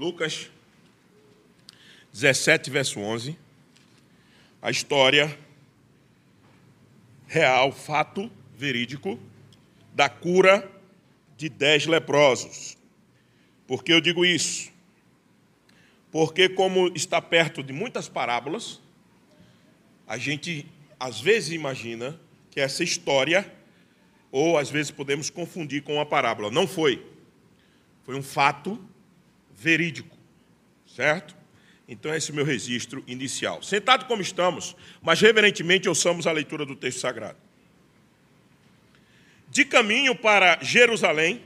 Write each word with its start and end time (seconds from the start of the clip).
Lucas 0.00 0.50
17, 2.10 2.70
verso 2.70 3.00
11. 3.00 3.36
A 4.62 4.70
história 4.70 5.38
real, 7.26 7.70
fato 7.70 8.32
verídico, 8.56 9.20
da 9.94 10.08
cura 10.08 10.66
de 11.36 11.50
dez 11.50 11.84
leprosos. 11.84 12.78
Por 13.66 13.84
que 13.84 13.92
eu 13.92 14.00
digo 14.00 14.24
isso? 14.24 14.72
Porque, 16.10 16.48
como 16.48 16.90
está 16.94 17.20
perto 17.20 17.62
de 17.62 17.74
muitas 17.74 18.08
parábolas, 18.08 18.80
a 20.06 20.16
gente 20.16 20.64
às 20.98 21.20
vezes 21.20 21.52
imagina 21.52 22.18
que 22.50 22.58
essa 22.58 22.82
história, 22.82 23.52
ou 24.32 24.56
às 24.56 24.70
vezes 24.70 24.90
podemos 24.90 25.28
confundir 25.28 25.82
com 25.82 25.96
uma 25.96 26.06
parábola. 26.06 26.50
Não 26.50 26.66
foi. 26.66 27.06
Foi 28.02 28.16
um 28.16 28.22
fato 28.22 28.82
verídico, 29.60 30.16
certo? 30.86 31.36
Então, 31.86 32.14
esse 32.14 32.30
é 32.30 32.32
o 32.32 32.36
meu 32.36 32.46
registro 32.46 33.04
inicial. 33.06 33.62
Sentado 33.62 34.06
como 34.06 34.22
estamos, 34.22 34.74
mas 35.02 35.20
reverentemente 35.20 35.86
ouçamos 35.86 36.26
a 36.26 36.32
leitura 36.32 36.64
do 36.64 36.74
texto 36.74 37.00
sagrado. 37.00 37.36
De 39.48 39.66
caminho 39.66 40.14
para 40.14 40.58
Jerusalém, 40.62 41.42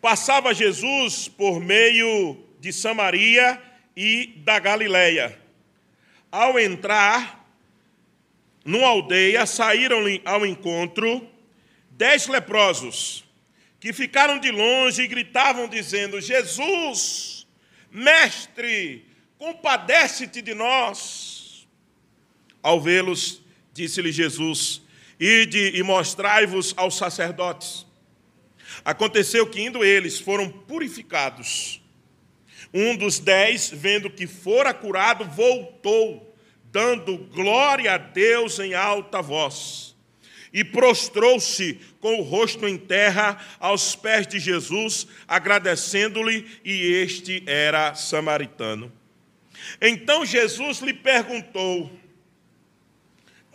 passava 0.00 0.52
Jesus 0.52 1.28
por 1.28 1.60
meio 1.60 2.36
de 2.58 2.72
Samaria 2.72 3.62
e 3.96 4.34
da 4.38 4.58
Galileia. 4.58 5.38
Ao 6.32 6.58
entrar 6.58 7.48
numa 8.64 8.88
aldeia, 8.88 9.46
saíram-lhe 9.46 10.20
ao 10.24 10.44
encontro 10.44 11.28
dez 11.90 12.26
leprosos, 12.26 13.24
que 13.80 13.92
ficaram 13.92 14.38
de 14.38 14.50
longe 14.50 15.02
e 15.02 15.06
gritavam, 15.06 15.68
dizendo: 15.68 16.20
Jesus, 16.20 17.46
mestre, 17.90 19.06
compadece-te 19.38 20.42
de 20.42 20.54
nós. 20.54 21.66
Ao 22.62 22.80
vê-los, 22.80 23.40
disse-lhe 23.72 24.10
Jesus: 24.10 24.82
Ide 25.18 25.76
e 25.76 25.82
mostrai-vos 25.82 26.74
aos 26.76 26.96
sacerdotes. 26.96 27.86
Aconteceu 28.84 29.46
que, 29.46 29.60
indo 29.60 29.84
eles, 29.84 30.18
foram 30.18 30.50
purificados. 30.50 31.80
Um 32.72 32.96
dos 32.96 33.18
dez, 33.18 33.70
vendo 33.70 34.10
que 34.10 34.26
fora 34.26 34.74
curado, 34.74 35.24
voltou, 35.24 36.36
dando 36.64 37.16
glória 37.16 37.94
a 37.94 37.98
Deus 37.98 38.58
em 38.58 38.74
alta 38.74 39.22
voz. 39.22 39.87
E 40.52 40.64
prostrou-se 40.64 41.78
com 42.00 42.20
o 42.20 42.22
rosto 42.22 42.66
em 42.66 42.78
terra 42.78 43.38
aos 43.60 43.94
pés 43.94 44.26
de 44.26 44.38
Jesus, 44.38 45.06
agradecendo-lhe, 45.26 46.46
e 46.64 46.92
este 47.02 47.42
era 47.46 47.94
samaritano. 47.94 48.92
Então 49.80 50.24
Jesus 50.24 50.78
lhe 50.78 50.94
perguntou: 50.94 51.90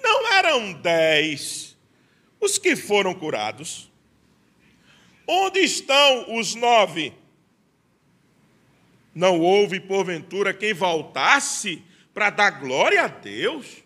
Não 0.02 0.34
eram 0.34 0.74
dez 0.74 1.76
os 2.40 2.58
que 2.58 2.76
foram 2.76 3.14
curados? 3.14 3.92
Onde 5.28 5.60
estão 5.60 6.38
os 6.38 6.54
nove? 6.54 7.14
Não 9.16 9.40
houve, 9.40 9.80
porventura, 9.80 10.54
quem 10.54 10.74
voltasse 10.74 11.82
para 12.14 12.30
dar 12.30 12.50
glória 12.60 13.04
a 13.04 13.08
Deus, 13.08 13.84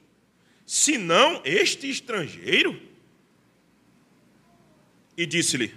senão 0.65 1.41
este 1.45 1.89
estrangeiro? 1.89 2.81
E 5.17 5.25
disse-lhe: 5.25 5.73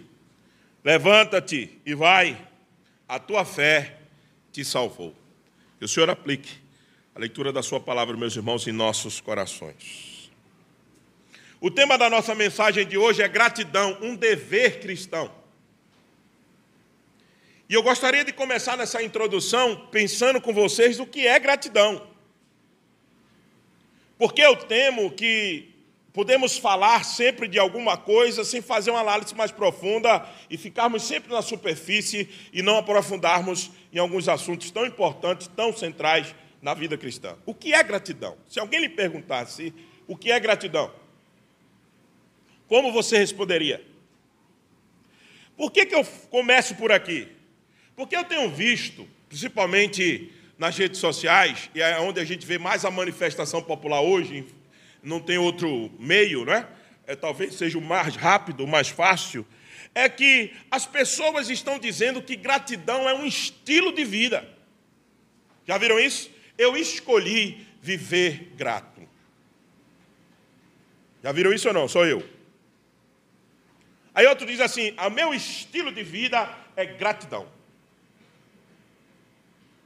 Levanta-te 0.84 1.80
e 1.84 1.94
vai, 1.94 2.46
a 3.08 3.18
tua 3.18 3.44
fé 3.44 3.96
te 4.52 4.64
salvou. 4.64 5.14
Que 5.78 5.86
o 5.86 5.88
Senhor 5.88 6.10
aplique 6.10 6.58
a 7.14 7.18
leitura 7.18 7.52
da 7.52 7.62
Sua 7.62 7.80
palavra, 7.80 8.16
meus 8.16 8.36
irmãos, 8.36 8.66
em 8.66 8.72
nossos 8.72 9.20
corações. 9.20 10.30
O 11.60 11.70
tema 11.70 11.98
da 11.98 12.08
nossa 12.08 12.34
mensagem 12.34 12.86
de 12.86 12.96
hoje 12.96 13.22
é 13.22 13.28
gratidão, 13.28 13.98
um 14.00 14.14
dever 14.14 14.80
cristão. 14.80 15.30
E 17.68 17.74
eu 17.74 17.82
gostaria 17.82 18.24
de 18.24 18.32
começar 18.32 18.76
nessa 18.76 19.02
introdução 19.02 19.88
pensando 19.92 20.40
com 20.40 20.52
vocês 20.52 20.98
o 20.98 21.06
que 21.06 21.26
é 21.26 21.38
gratidão. 21.38 22.08
Porque 24.18 24.40
eu 24.40 24.56
temo 24.56 25.10
que 25.12 25.69
podemos 26.20 26.58
falar 26.58 27.02
sempre 27.02 27.48
de 27.48 27.58
alguma 27.58 27.96
coisa 27.96 28.44
sem 28.44 28.60
fazer 28.60 28.90
uma 28.90 29.00
análise 29.00 29.34
mais 29.34 29.50
profunda 29.50 30.28
e 30.50 30.58
ficarmos 30.58 31.02
sempre 31.04 31.32
na 31.32 31.40
superfície 31.40 32.28
e 32.52 32.60
não 32.60 32.76
aprofundarmos 32.76 33.70
em 33.90 33.98
alguns 33.98 34.28
assuntos 34.28 34.70
tão 34.70 34.84
importantes, 34.84 35.46
tão 35.46 35.74
centrais 35.74 36.34
na 36.60 36.74
vida 36.74 36.98
cristã. 36.98 37.38
O 37.46 37.54
que 37.54 37.72
é 37.72 37.82
gratidão? 37.82 38.36
Se 38.46 38.60
alguém 38.60 38.80
lhe 38.80 38.88
perguntasse 38.90 39.72
o 40.06 40.14
que 40.14 40.30
é 40.30 40.38
gratidão, 40.38 40.92
como 42.68 42.92
você 42.92 43.16
responderia? 43.16 43.82
Por 45.56 45.70
que, 45.70 45.86
que 45.86 45.94
eu 45.94 46.04
começo 46.28 46.74
por 46.74 46.92
aqui? 46.92 47.28
Porque 47.96 48.14
eu 48.14 48.24
tenho 48.24 48.50
visto, 48.50 49.08
principalmente 49.26 50.30
nas 50.58 50.76
redes 50.76 51.00
sociais, 51.00 51.70
e 51.74 51.80
é 51.80 51.98
onde 51.98 52.20
a 52.20 52.24
gente 52.26 52.44
vê 52.44 52.58
mais 52.58 52.84
a 52.84 52.90
manifestação 52.90 53.62
popular 53.62 54.02
hoje, 54.02 54.46
não 55.02 55.20
tem 55.20 55.38
outro 55.38 55.90
meio, 55.98 56.44
né? 56.44 56.66
É, 57.06 57.16
talvez 57.16 57.54
seja 57.54 57.78
o 57.78 57.80
mais 57.80 58.14
rápido, 58.16 58.64
o 58.64 58.68
mais 58.68 58.88
fácil, 58.88 59.46
é 59.94 60.08
que 60.08 60.52
as 60.70 60.86
pessoas 60.86 61.48
estão 61.50 61.78
dizendo 61.78 62.22
que 62.22 62.36
gratidão 62.36 63.08
é 63.08 63.14
um 63.14 63.24
estilo 63.24 63.92
de 63.92 64.04
vida. 64.04 64.48
Já 65.66 65.78
viram 65.78 65.98
isso? 65.98 66.30
Eu 66.56 66.76
escolhi 66.76 67.66
viver 67.82 68.52
grato. 68.56 69.08
Já 71.22 71.32
viram 71.32 71.52
isso 71.52 71.68
ou 71.68 71.74
não? 71.74 71.88
Sou 71.88 72.06
eu. 72.06 72.26
Aí 74.14 74.26
outro 74.26 74.46
diz 74.46 74.60
assim: 74.60 74.94
o 74.98 75.10
meu 75.10 75.32
estilo 75.34 75.92
de 75.92 76.02
vida 76.02 76.48
é 76.76 76.84
gratidão. 76.84 77.48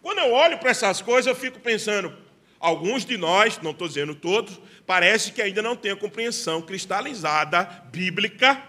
Quando 0.02 0.18
eu 0.18 0.32
olho 0.32 0.58
para 0.58 0.70
essas 0.70 1.00
coisas, 1.00 1.26
eu 1.26 1.34
fico 1.34 1.58
pensando, 1.60 2.16
alguns 2.64 3.04
de 3.04 3.18
nós, 3.18 3.60
não 3.60 3.72
estou 3.72 3.86
dizendo 3.86 4.14
todos, 4.14 4.58
parece 4.86 5.32
que 5.32 5.42
ainda 5.42 5.60
não 5.60 5.76
têm 5.76 5.92
a 5.92 5.96
compreensão 5.96 6.62
cristalizada, 6.62 7.62
bíblica, 7.92 8.60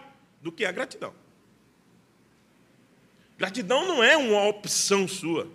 do 0.41 0.51
que 0.51 0.65
é 0.65 0.71
gratidão. 0.73 1.13
Gratidão 3.37 3.87
não 3.87 4.03
é 4.03 4.17
uma 4.17 4.43
opção 4.49 5.07
sua. 5.07 5.47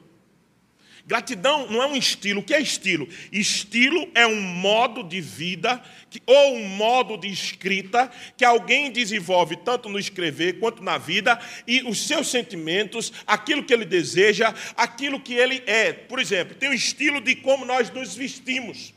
Gratidão 1.11 1.67
não 1.69 1.83
é 1.83 1.87
um 1.89 1.97
estilo. 1.97 2.39
O 2.39 2.43
que 2.45 2.55
é 2.55 2.61
estilo? 2.61 3.09
Estilo 3.33 4.09
é 4.15 4.25
um 4.29 4.41
modo 4.41 5.03
de 5.03 5.21
vida 5.21 5.83
que, 6.09 6.23
ou 6.25 6.55
um 6.55 6.69
modo 6.69 7.17
de 7.17 7.27
escrita 7.27 8.09
que 8.37 8.45
alguém 8.45 8.93
desenvolve 8.93 9.57
tanto 9.57 9.89
no 9.89 9.99
escrever 9.99 10.61
quanto 10.61 10.85
na 10.85 10.99
vida 10.99 11.37
e 11.67 11.83
os 11.83 12.07
seus 12.07 12.31
sentimentos, 12.31 13.13
aquilo 13.27 13.65
que 13.65 13.75
ele 13.75 13.85
deseja, 13.85 14.55
aquilo 14.77 15.19
que 15.19 15.35
ele 15.35 15.65
é. 15.67 15.93
Por 15.93 16.21
exemplo, 16.21 16.55
tem 16.55 16.71
um 16.71 16.75
estilo 16.75 17.21
de 17.21 17.35
como 17.35 17.65
nós 17.65 17.91
nos 17.91 18.15
vestimos, 18.15 18.95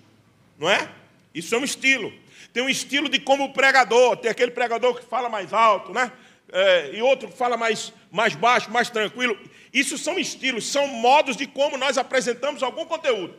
não 0.60 0.70
é? 0.70 0.88
Isso 1.34 1.56
é 1.56 1.58
um 1.58 1.64
estilo. 1.64 2.14
Tem 2.54 2.62
um 2.62 2.70
estilo 2.70 3.10
de 3.10 3.18
como 3.18 3.46
o 3.46 3.54
pregador, 3.54 4.18
tem 4.18 4.30
aquele 4.30 4.52
pregador 4.52 5.00
que 5.00 5.06
fala 5.08 5.30
mais 5.30 5.52
alto, 5.52 5.92
né? 5.92 6.12
É, 6.52 6.92
e 6.94 7.02
outro 7.02 7.28
que 7.30 7.36
fala 7.36 7.58
mais, 7.58 7.92
mais 8.12 8.36
baixo, 8.36 8.70
mais 8.70 8.88
tranquilo. 8.88 9.36
Isso 9.74 9.98
são 9.98 10.20
estilos, 10.20 10.68
são 10.68 10.88
modos 10.88 11.36
de 11.36 11.48
como 11.48 11.78
nós 11.78 11.98
apresentamos 11.98 12.62
algum 12.62 12.86
conteúdo. 12.86 13.36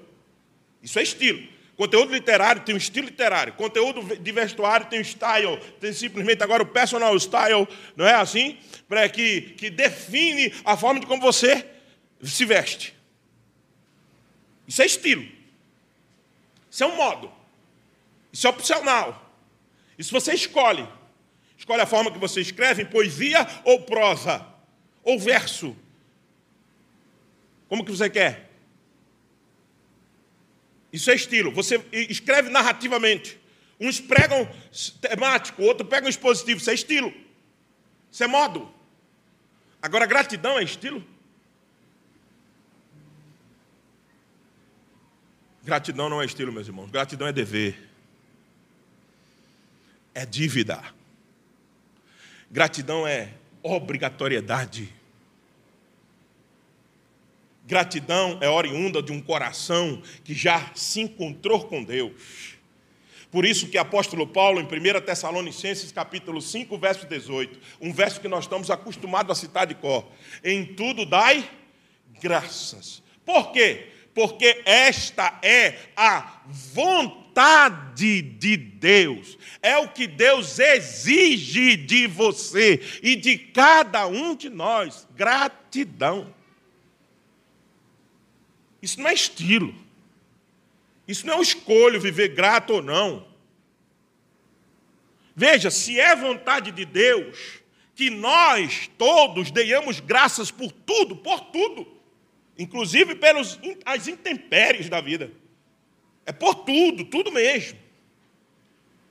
Isso 0.83 0.99
é 0.99 1.03
estilo. 1.03 1.55
Conteúdo 1.77 2.13
literário 2.13 2.63
tem 2.63 2.75
um 2.75 2.79
estilo 2.79 3.07
literário. 3.07 3.53
Conteúdo 3.55 4.17
de 4.17 4.33
vestuário 4.33 4.87
tem 4.87 5.01
um 5.01 5.05
style. 5.05 5.59
Tem 5.81 5.93
simplesmente 5.93 6.43
agora 6.43 6.63
o 6.63 6.67
personal 6.67 7.17
style, 7.17 7.67
não 7.97 8.07
é 8.07 8.15
assim? 8.15 8.59
Que, 9.13 9.41
que 9.57 9.71
define 9.71 10.53
a 10.65 10.77
forma 10.77 11.01
de 11.01 11.07
como 11.07 11.21
você 11.21 11.67
se 12.23 12.45
veste. 12.45 12.95
Isso 14.67 14.83
é 14.83 14.87
estilo. 14.87 15.27
Isso 16.71 16.83
é 16.83 16.87
um 16.87 16.97
modo. 16.97 17.31
Isso 18.33 18.47
é 18.47 18.51
opcional. 18.51 19.33
Isso 19.99 20.13
você 20.13 20.33
escolhe. 20.33 20.87
Escolhe 21.57 21.81
a 21.81 21.87
forma 21.87 22.11
que 22.11 22.19
você 22.19 22.41
escreve 22.41 22.83
em 22.83 22.87
poesia 22.87 23.47
ou 23.65 23.83
prosa, 23.83 24.45
ou 25.03 25.19
verso. 25.19 25.77
Como 27.69 27.85
que 27.85 27.91
você 27.91 28.09
quer? 28.09 28.51
Isso 30.93 31.11
é 31.11 31.15
estilo. 31.15 31.51
Você 31.53 31.85
escreve 31.93 32.51
narrativamente. 32.51 33.41
Uns 33.81 34.01
pregam 34.01 34.49
temático, 35.01 35.63
outro 35.63 35.85
pega 35.85 36.07
um 36.07 36.11
expositivo. 36.11 36.61
Isso 36.61 36.71
é 36.71 36.75
estilo. 36.75 37.13
Isso 38.11 38.23
é 38.23 38.27
modo. 38.27 38.73
Agora, 39.83 40.07
gratidão 40.07 40.59
é 40.59 40.63
estilo? 40.63 41.05
Gratidão 45.65 46.09
não 46.09 46.23
é 46.23 46.27
estilo, 46.27 46.53
meus 46.53 46.67
irmãos. 46.67 46.91
Gratidão 46.91 47.27
é 47.27 47.33
dever. 47.33 47.91
É 50.15 50.25
dívida. 50.25 50.81
Gratidão 52.51 53.07
é 53.07 53.35
obrigatoriedade. 53.63 54.93
Gratidão 57.67 58.39
é 58.43 58.49
oriunda 58.49 59.03
de 59.03 59.11
um 59.11 59.21
coração 59.21 60.03
que 60.23 60.35
já 60.35 60.71
se 60.75 61.01
encontrou 61.01 61.65
com 61.65 61.83
Deus. 61.83 62.55
Por 63.31 63.45
isso 63.45 63.69
que 63.69 63.79
apóstolo 63.79 64.27
Paulo, 64.27 64.61
em 64.61 64.65
1 64.65 65.01
Tessalonicenses, 65.01 65.91
capítulo 65.91 66.41
5, 66.41 66.79
verso 66.79 67.07
18, 67.07 67.59
um 67.81 67.93
verso 67.93 68.21
que 68.21 68.29
nós 68.29 68.45
estamos 68.45 68.71
acostumados 68.71 69.37
a 69.37 69.41
citar 69.41 69.67
de 69.67 69.75
cor, 69.75 70.07
em 70.45 70.65
tudo 70.65 71.05
dai 71.05 71.51
graças. 72.21 73.03
Por 73.25 73.51
quê? 73.51 73.89
Porque 74.15 74.63
esta 74.65 75.39
é 75.43 75.75
a 75.97 76.43
vontade 76.47 78.23
de 78.23 78.57
Deus, 78.57 79.37
é 79.61 79.77
o 79.79 79.89
que 79.89 80.07
Deus 80.07 80.59
exige 80.61 81.77
de 81.77 82.07
você 82.07 82.81
e 83.03 83.17
de 83.17 83.37
cada 83.37 84.07
um 84.07 84.37
de 84.37 84.49
nós: 84.49 85.09
gratidão. 85.17 86.33
Isso 88.85 89.01
não 89.01 89.09
é 89.09 89.15
estilo. 89.15 89.75
Isso 91.09 91.27
não 91.27 91.33
é 91.33 91.37
uma 91.39 91.43
escolha 91.43 91.99
viver 91.99 92.29
grato 92.29 92.75
ou 92.75 92.83
não. 92.83 93.27
Veja, 95.35 95.71
se 95.71 95.99
é 95.99 96.15
vontade 96.15 96.71
de 96.71 96.85
Deus 96.85 97.63
que 97.95 98.11
nós 98.11 98.91
todos 98.99 99.51
deiamos 99.51 100.01
graças 100.01 100.51
por 100.51 100.71
tudo, 100.71 101.17
por 101.17 101.41
tudo, 101.47 101.87
inclusive 102.59 103.15
pelas 103.15 103.59
as 103.87 104.07
intempéries 104.07 104.91
da 104.91 105.01
vida. 105.01 105.33
É 106.27 106.33
por 106.33 106.55
tudo, 106.57 107.07
tudo 107.07 107.33
mesmo. 107.33 107.79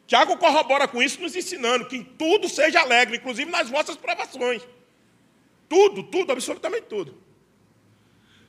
Tiago 0.06 0.38
corrobora 0.38 0.88
com 0.88 1.02
isso, 1.02 1.20
nos 1.20 1.36
ensinando 1.36 1.88
que 1.88 1.96
em 1.96 2.04
tudo 2.04 2.48
seja 2.48 2.80
alegre, 2.80 3.18
inclusive 3.18 3.50
nas 3.50 3.72
vossas 3.72 3.98
provações. 3.98 4.62
Tudo, 5.68 6.04
tudo, 6.04 6.32
absolutamente 6.32 6.86
tudo. 6.86 7.24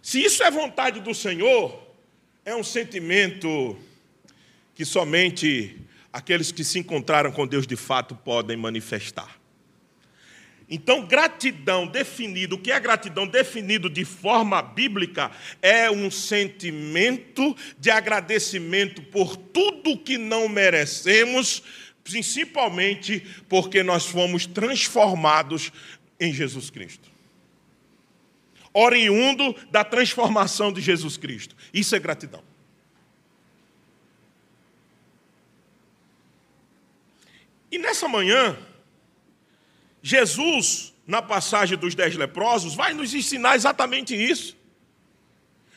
Se 0.05 0.23
isso 0.23 0.43
é 0.43 0.51
vontade 0.51 1.01
do 1.01 1.15
Senhor, 1.15 1.83
é 2.45 2.55
um 2.55 2.63
sentimento 2.63 3.75
que 4.75 4.85
somente 4.85 5.81
aqueles 6.13 6.53
que 6.53 6.63
se 6.63 6.79
encontraram 6.79 7.33
com 7.33 7.47
Deus 7.47 7.67
de 7.67 7.75
fato 7.75 8.15
podem 8.15 8.55
manifestar. 8.55 9.41
Então, 10.69 11.07
gratidão 11.07 11.87
definido, 11.87 12.57
o 12.57 12.59
que 12.59 12.71
é 12.71 12.79
gratidão 12.79 13.27
definido 13.27 13.89
de 13.89 14.05
forma 14.05 14.61
bíblica 14.61 15.31
é 15.63 15.91
um 15.91 16.11
sentimento 16.11 17.57
de 17.79 17.91
agradecimento 17.91 19.01
por 19.05 19.39
tudo 19.39 19.97
que 19.97 20.19
não 20.19 20.51
merecemos, 20.51 21.63
principalmente 22.05 23.27
porque 23.49 23.83
nós 23.83 24.05
fomos 24.05 24.45
transformados 24.45 25.73
em 26.21 26.31
Jesus 26.31 26.69
Cristo 26.69 27.14
oriundo 28.75 29.55
da 29.71 29.85
transformação 29.85 30.73
de 30.73 30.81
Jesus 30.81 31.17
Cristo. 31.17 31.57
Isso 31.73 31.95
é 31.95 31.99
gratidão. 32.01 32.43
E 37.71 37.79
nessa 37.79 38.09
manhã, 38.09 38.59
Jesus, 40.03 40.93
na 41.07 41.23
passagem 41.23 41.79
dos 41.79 41.95
dez 41.95 42.17
leprosos, 42.17 42.75
vai 42.75 42.93
nos 42.93 43.15
ensinar 43.15 43.57
exatamente 43.57 44.15
isso. 44.15 44.57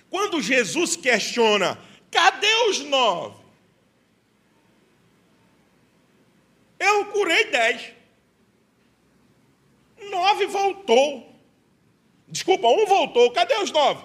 Quando 0.10 0.42
Jesus 0.42 0.96
questiona, 0.96 1.80
cadê 2.12 2.54
os 2.70 2.80
nove? 2.82 3.48
Eu 6.80 7.06
curei 7.06 7.46
dez. 7.52 7.94
Nove 10.10 10.46
voltou. 10.46 11.37
Desculpa, 12.28 12.68
um 12.68 12.86
voltou, 12.86 13.32
cadê 13.32 13.56
os 13.56 13.72
nove? 13.72 14.04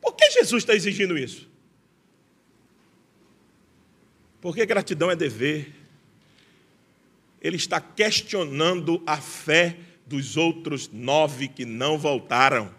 Por 0.00 0.14
que 0.14 0.30
Jesus 0.30 0.62
está 0.62 0.74
exigindo 0.74 1.18
isso? 1.18 1.48
Porque 4.40 4.64
gratidão 4.64 5.10
é 5.10 5.16
dever. 5.16 5.74
Ele 7.40 7.56
está 7.56 7.80
questionando 7.80 9.02
a 9.06 9.20
fé 9.20 9.76
dos 10.06 10.36
outros 10.36 10.88
nove 10.88 11.48
que 11.48 11.64
não 11.64 11.98
voltaram. 11.98 12.74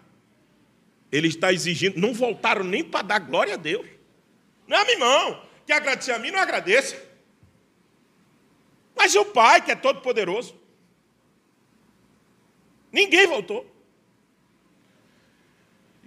Ele 1.12 1.28
está 1.28 1.52
exigindo, 1.52 1.98
não 1.98 2.12
voltaram 2.12 2.64
nem 2.64 2.82
para 2.82 3.02
dar 3.02 3.18
glória 3.18 3.54
a 3.54 3.56
Deus. 3.56 3.86
Não 4.66 4.76
é 4.76 4.80
a 4.80 4.84
mim, 4.84 4.96
não. 4.96 5.42
Que 5.66 5.72
agradecer 5.72 6.12
a 6.12 6.18
mim, 6.18 6.30
não 6.30 6.38
agradeça. 6.38 7.00
Mas 8.96 9.14
o 9.14 9.24
Pai, 9.26 9.62
que 9.62 9.70
é 9.70 9.76
todo 9.76 10.00
poderoso. 10.00 10.54
Ninguém 12.90 13.26
voltou. 13.26 13.77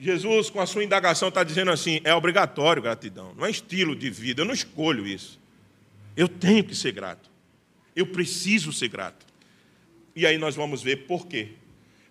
Jesus, 0.02 0.50
com 0.50 0.60
a 0.60 0.66
sua 0.66 0.84
indagação, 0.84 1.30
está 1.30 1.44
dizendo 1.44 1.70
assim: 1.70 2.02
é 2.04 2.12
obrigatório 2.12 2.82
gratidão, 2.82 3.36
não 3.38 3.46
é 3.46 3.52
estilo 3.52 3.96
de 3.96 4.10
vida, 4.10 4.42
eu 4.42 4.46
não 4.46 4.54
escolho 4.54 5.06
isso. 5.06 5.40
Eu 6.18 6.28
tenho 6.28 6.64
que 6.64 6.74
ser 6.74 6.92
grato, 6.92 7.30
eu 7.96 8.08
preciso 8.08 8.74
ser 8.74 8.88
grato. 8.88 9.28
E 10.16 10.26
aí 10.26 10.40
nós 10.40 10.56
vamos 10.56 10.82
ver 10.82 11.06
por 11.06 11.28
quê. 11.28 11.50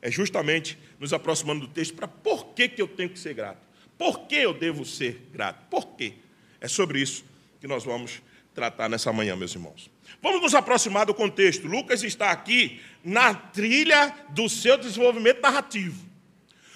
É 0.01 0.09
justamente 0.09 0.79
nos 1.01 1.13
aproximando 1.13 1.67
do 1.67 1.73
texto 1.73 1.95
para 1.95 2.07
por 2.07 2.55
que, 2.55 2.69
que 2.69 2.81
eu 2.81 2.87
tenho 2.87 3.11
que 3.11 3.19
ser 3.19 3.35
grato. 3.35 3.59
Por 3.99 4.21
que 4.21 4.37
eu 4.37 4.55
devo 4.55 4.85
ser 4.85 5.27
grato? 5.33 5.67
Por 5.69 5.89
quê? 5.97 6.15
É 6.61 6.69
sobre 6.69 7.01
isso 7.01 7.25
que 7.61 7.67
nós 7.67 7.85
vamos 7.85 8.23
tratar 8.55 8.89
nessa 8.89 9.13
manhã, 9.13 9.35
meus 9.35 9.53
irmãos. 9.53 9.91
Vamos 10.23 10.41
nos 10.41 10.55
aproximar 10.55 11.07
do 11.07 11.13
contexto. 11.13 11.67
Lucas 11.67 12.05
está 12.05 12.31
aqui 12.31 12.81
na 13.05 13.35
trilha 13.35 14.15
do 14.31 14.49
seu 14.49 14.79
desenvolvimento 14.79 15.43
narrativo. 15.43 16.10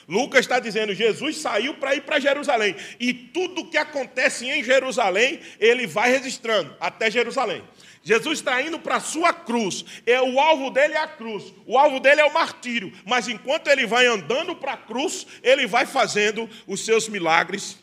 Lucas 0.09 0.41
está 0.41 0.59
dizendo: 0.59 0.95
Jesus 0.95 1.39
saiu 1.39 1.75
para 1.75 1.95
ir 1.95 2.03
para 2.03 2.21
Jerusalém. 2.21 2.77
E 3.01 3.13
tudo 3.13 3.67
que 3.67 3.77
acontece 3.77 4.47
em 4.47 4.63
Jerusalém, 4.63 5.41
ele 5.59 5.87
vai 5.87 6.11
registrando 6.11 6.75
até 6.81 7.11
Jerusalém. 7.11 7.63
Jesus 8.05 8.39
está 8.39 8.61
indo 8.61 8.79
para 8.79 8.97
a 8.97 9.01
sua 9.01 9.33
cruz. 9.33 9.85
É, 10.05 10.21
o 10.21 10.39
alvo 10.39 10.71
dele 10.71 10.93
é 10.93 10.99
a 10.99 11.09
cruz. 11.09 11.55
O 11.67 11.79
alvo 11.79 11.99
dele 11.99 12.21
é 12.21 12.25
o 12.25 12.35
martírio. 12.35 12.93
Mas 13.07 13.29
enquanto 13.29 13.69
ele 13.69 13.87
vai 13.87 14.07
andando 14.07 14.55
para 14.55 14.75
a 14.75 14.77
cruz, 14.77 15.27
ele 15.43 15.67
vai 15.67 15.87
fazendo 15.87 16.49
os 16.67 16.85
seus 16.85 17.09
milagres. 17.09 17.79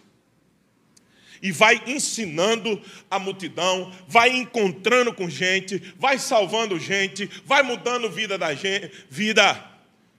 E 1.41 1.51
vai 1.51 1.81
ensinando 1.88 2.79
a 3.09 3.18
multidão, 3.18 3.91
vai 4.07 4.29
encontrando 4.29 5.12
com 5.12 5.27
gente, 5.27 5.81
vai 5.97 6.19
salvando 6.19 6.77
gente, 6.77 7.25
vai 7.44 7.63
mudando 7.63 8.12
vida 8.12 8.38
da 8.38 8.53
gente, 8.53 8.91
vida, 9.09 9.71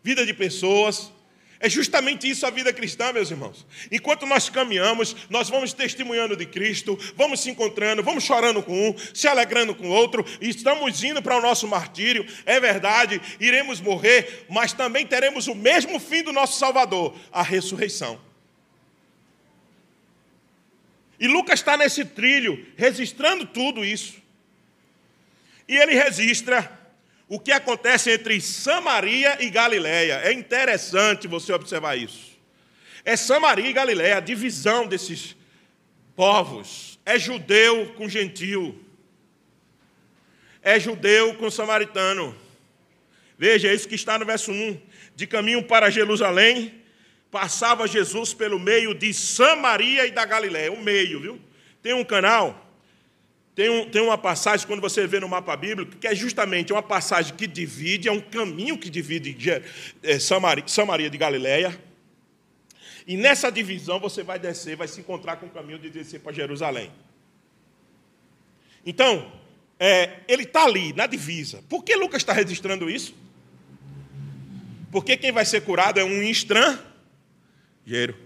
vida 0.02 0.26
de 0.26 0.34
pessoas. 0.34 1.12
É 1.64 1.68
justamente 1.68 2.28
isso 2.28 2.44
a 2.44 2.50
vida 2.50 2.72
cristã, 2.72 3.12
meus 3.12 3.30
irmãos. 3.30 3.64
Enquanto 3.88 4.26
nós 4.26 4.48
caminhamos, 4.48 5.14
nós 5.30 5.48
vamos 5.48 5.72
testemunhando 5.72 6.36
de 6.36 6.44
Cristo, 6.44 6.98
vamos 7.14 7.38
se 7.38 7.50
encontrando, 7.50 8.02
vamos 8.02 8.24
chorando 8.24 8.60
com 8.64 8.90
um, 8.90 8.96
se 9.14 9.28
alegrando 9.28 9.72
com 9.72 9.86
o 9.86 9.92
outro, 9.92 10.26
e 10.40 10.48
estamos 10.48 11.04
indo 11.04 11.22
para 11.22 11.38
o 11.38 11.40
nosso 11.40 11.68
martírio. 11.68 12.26
É 12.44 12.58
verdade, 12.58 13.22
iremos 13.38 13.80
morrer, 13.80 14.44
mas 14.50 14.72
também 14.72 15.06
teremos 15.06 15.46
o 15.46 15.54
mesmo 15.54 16.00
fim 16.00 16.24
do 16.24 16.32
nosso 16.32 16.58
Salvador, 16.58 17.14
a 17.30 17.44
ressurreição. 17.44 18.20
E 21.20 21.28
Lucas 21.28 21.60
está 21.60 21.76
nesse 21.76 22.04
trilho, 22.04 22.66
registrando 22.76 23.46
tudo 23.46 23.84
isso. 23.84 24.20
E 25.68 25.76
ele 25.76 25.94
registra 25.94 26.81
o 27.28 27.38
que 27.38 27.52
acontece 27.52 28.10
entre 28.10 28.40
Samaria 28.40 29.38
e 29.40 29.50
Galiléia. 29.50 30.20
É 30.24 30.32
interessante 30.32 31.26
você 31.26 31.52
observar 31.52 31.96
isso. 31.96 32.38
É 33.04 33.16
Samaria 33.16 33.68
e 33.68 33.72
Galiléia, 33.72 34.18
a 34.18 34.20
divisão 34.20 34.86
desses 34.86 35.36
povos. 36.14 36.98
É 37.04 37.18
judeu 37.18 37.94
com 37.94 38.08
gentil. 38.08 38.78
É 40.62 40.78
judeu 40.78 41.34
com 41.34 41.50
samaritano. 41.50 42.36
Veja, 43.36 43.68
é 43.68 43.74
isso 43.74 43.88
que 43.88 43.96
está 43.96 44.18
no 44.18 44.24
verso 44.24 44.52
1. 44.52 44.80
De 45.16 45.26
caminho 45.26 45.64
para 45.64 45.90
Jerusalém, 45.90 46.82
passava 47.30 47.88
Jesus 47.88 48.32
pelo 48.32 48.60
meio 48.60 48.94
de 48.94 49.12
Samaria 49.12 50.06
e 50.06 50.10
da 50.12 50.24
Galiléia. 50.24 50.72
O 50.72 50.80
meio, 50.80 51.20
viu? 51.20 51.40
Tem 51.82 51.92
um 51.92 52.04
canal 52.04 52.71
tem, 53.54 53.68
um, 53.68 53.88
tem 53.88 54.00
uma 54.00 54.16
passagem, 54.16 54.66
quando 54.66 54.80
você 54.80 55.06
vê 55.06 55.20
no 55.20 55.28
mapa 55.28 55.54
bíblico, 55.56 55.96
que 55.96 56.06
é 56.06 56.14
justamente 56.14 56.72
uma 56.72 56.82
passagem 56.82 57.34
que 57.34 57.46
divide, 57.46 58.08
é 58.08 58.12
um 58.12 58.20
caminho 58.20 58.78
que 58.78 58.88
divide 58.88 59.36
é, 60.02 60.18
Samaria, 60.18 60.64
Samaria 60.66 61.10
de 61.10 61.18
Galiléia. 61.18 61.78
E 63.06 63.16
nessa 63.16 63.50
divisão 63.50 64.00
você 64.00 64.22
vai 64.22 64.38
descer, 64.38 64.76
vai 64.76 64.88
se 64.88 65.00
encontrar 65.00 65.36
com 65.36 65.46
o 65.46 65.50
caminho 65.50 65.78
de 65.78 65.90
descer 65.90 66.20
para 66.20 66.32
Jerusalém. 66.32 66.90
Então, 68.86 69.30
é, 69.78 70.20
ele 70.26 70.44
está 70.44 70.64
ali, 70.64 70.94
na 70.94 71.06
divisa. 71.06 71.62
Por 71.68 71.84
que 71.84 71.94
Lucas 71.94 72.22
está 72.22 72.32
registrando 72.32 72.88
isso? 72.88 73.14
Porque 74.90 75.16
quem 75.16 75.30
vai 75.30 75.44
ser 75.44 75.60
curado 75.62 76.00
é 76.00 76.04
um 76.04 76.22
estrangeiro. 76.22 76.82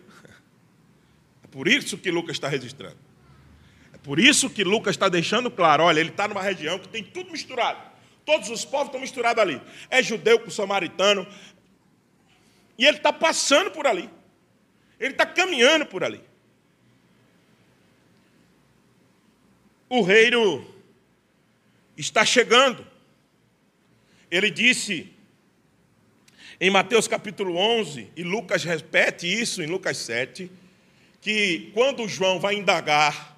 É 1.42 1.48
por 1.56 1.68
isso 1.68 1.96
que 1.96 2.10
Lucas 2.10 2.36
está 2.36 2.48
registrando. 2.48 3.05
Por 4.06 4.20
isso 4.20 4.48
que 4.48 4.62
Lucas 4.62 4.94
está 4.94 5.08
deixando 5.08 5.50
claro: 5.50 5.82
olha, 5.82 5.98
ele 5.98 6.10
está 6.10 6.28
numa 6.28 6.40
região 6.40 6.78
que 6.78 6.86
tem 6.86 7.02
tudo 7.02 7.32
misturado. 7.32 7.80
Todos 8.24 8.48
os 8.50 8.64
povos 8.64 8.86
estão 8.86 9.00
misturados 9.00 9.42
ali. 9.42 9.60
É 9.90 10.00
judeu 10.00 10.38
com 10.38 10.48
samaritano. 10.48 11.26
E 12.78 12.86
ele 12.86 12.98
está 12.98 13.12
passando 13.12 13.72
por 13.72 13.84
ali. 13.84 14.08
Ele 15.00 15.10
está 15.10 15.26
caminhando 15.26 15.86
por 15.86 16.04
ali. 16.04 16.20
O 19.88 20.02
reino 20.02 20.64
está 21.96 22.24
chegando. 22.24 22.86
Ele 24.30 24.52
disse 24.52 25.12
em 26.60 26.70
Mateus 26.70 27.08
capítulo 27.08 27.56
11, 27.56 28.12
e 28.16 28.22
Lucas 28.22 28.62
repete 28.62 29.26
isso 29.26 29.62
em 29.62 29.66
Lucas 29.66 29.96
7, 29.98 30.50
que 31.20 31.72
quando 31.74 32.06
João 32.08 32.38
vai 32.38 32.54
indagar 32.54 33.35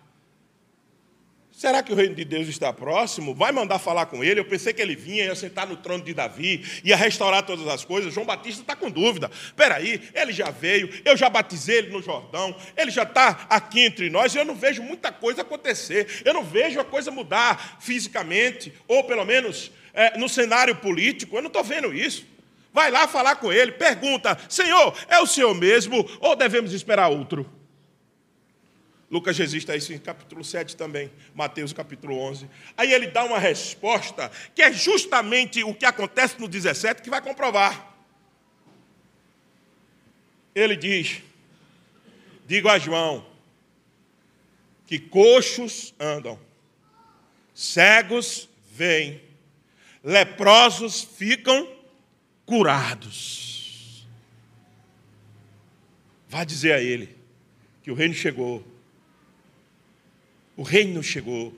Será 1.58 1.82
que 1.82 1.92
o 1.92 1.96
reino 1.96 2.14
de 2.14 2.24
Deus 2.24 2.46
está 2.46 2.72
próximo? 2.72 3.34
Vai 3.34 3.50
mandar 3.50 3.80
falar 3.80 4.06
com 4.06 4.22
ele? 4.22 4.38
Eu 4.38 4.44
pensei 4.44 4.72
que 4.72 4.80
ele 4.80 4.94
vinha, 4.94 5.24
ia 5.24 5.34
sentar 5.34 5.66
no 5.66 5.76
trono 5.76 6.04
de 6.04 6.14
Davi, 6.14 6.64
ia 6.84 6.94
restaurar 6.94 7.42
todas 7.42 7.66
as 7.66 7.84
coisas. 7.84 8.14
João 8.14 8.24
Batista 8.24 8.60
está 8.60 8.76
com 8.76 8.88
dúvida. 8.88 9.28
Espera 9.44 9.74
aí, 9.74 10.00
ele 10.14 10.30
já 10.30 10.52
veio, 10.52 10.88
eu 11.04 11.16
já 11.16 11.28
batizei 11.28 11.78
ele 11.78 11.90
no 11.90 12.00
Jordão, 12.00 12.54
ele 12.76 12.92
já 12.92 13.02
está 13.02 13.44
aqui 13.50 13.80
entre 13.80 14.08
nós, 14.08 14.32
e 14.32 14.38
eu 14.38 14.44
não 14.44 14.54
vejo 14.54 14.84
muita 14.84 15.10
coisa 15.10 15.42
acontecer. 15.42 16.22
Eu 16.24 16.32
não 16.32 16.44
vejo 16.44 16.78
a 16.78 16.84
coisa 16.84 17.10
mudar 17.10 17.78
fisicamente, 17.80 18.72
ou 18.86 19.02
pelo 19.02 19.24
menos 19.24 19.72
é, 19.92 20.16
no 20.16 20.28
cenário 20.28 20.76
político. 20.76 21.36
Eu 21.36 21.42
não 21.42 21.48
estou 21.48 21.64
vendo 21.64 21.92
isso. 21.92 22.24
Vai 22.72 22.92
lá 22.92 23.08
falar 23.08 23.34
com 23.34 23.52
ele, 23.52 23.72
pergunta: 23.72 24.38
Senhor, 24.48 24.96
é 25.08 25.18
o 25.18 25.26
Senhor 25.26 25.52
mesmo, 25.56 26.08
ou 26.20 26.36
devemos 26.36 26.72
esperar 26.72 27.08
outro? 27.08 27.57
Lucas 29.10 29.38
resiste 29.38 29.70
a 29.72 29.76
isso 29.76 29.92
em 29.92 29.98
capítulo 29.98 30.44
7 30.44 30.76
também, 30.76 31.10
Mateus 31.34 31.72
capítulo 31.72 32.18
11. 32.18 32.48
Aí 32.76 32.92
ele 32.92 33.06
dá 33.06 33.24
uma 33.24 33.38
resposta 33.38 34.30
que 34.54 34.60
é 34.60 34.70
justamente 34.70 35.64
o 35.64 35.74
que 35.74 35.86
acontece 35.86 36.38
no 36.38 36.46
17 36.46 37.00
que 37.00 37.08
vai 37.08 37.22
comprovar. 37.22 37.94
Ele 40.54 40.76
diz: 40.76 41.22
Digo 42.46 42.68
a 42.68 42.78
João 42.78 43.26
que 44.86 44.98
coxos 44.98 45.94
andam, 45.98 46.38
cegos 47.54 48.48
vêm, 48.70 49.22
leprosos 50.04 51.02
ficam 51.02 51.66
curados. 52.44 54.06
Vá 56.28 56.44
dizer 56.44 56.72
a 56.74 56.80
ele 56.80 57.16
que 57.82 57.90
o 57.90 57.94
reino 57.94 58.12
chegou 58.12 58.62
o 60.58 60.64
reino 60.64 61.00
chegou. 61.04 61.54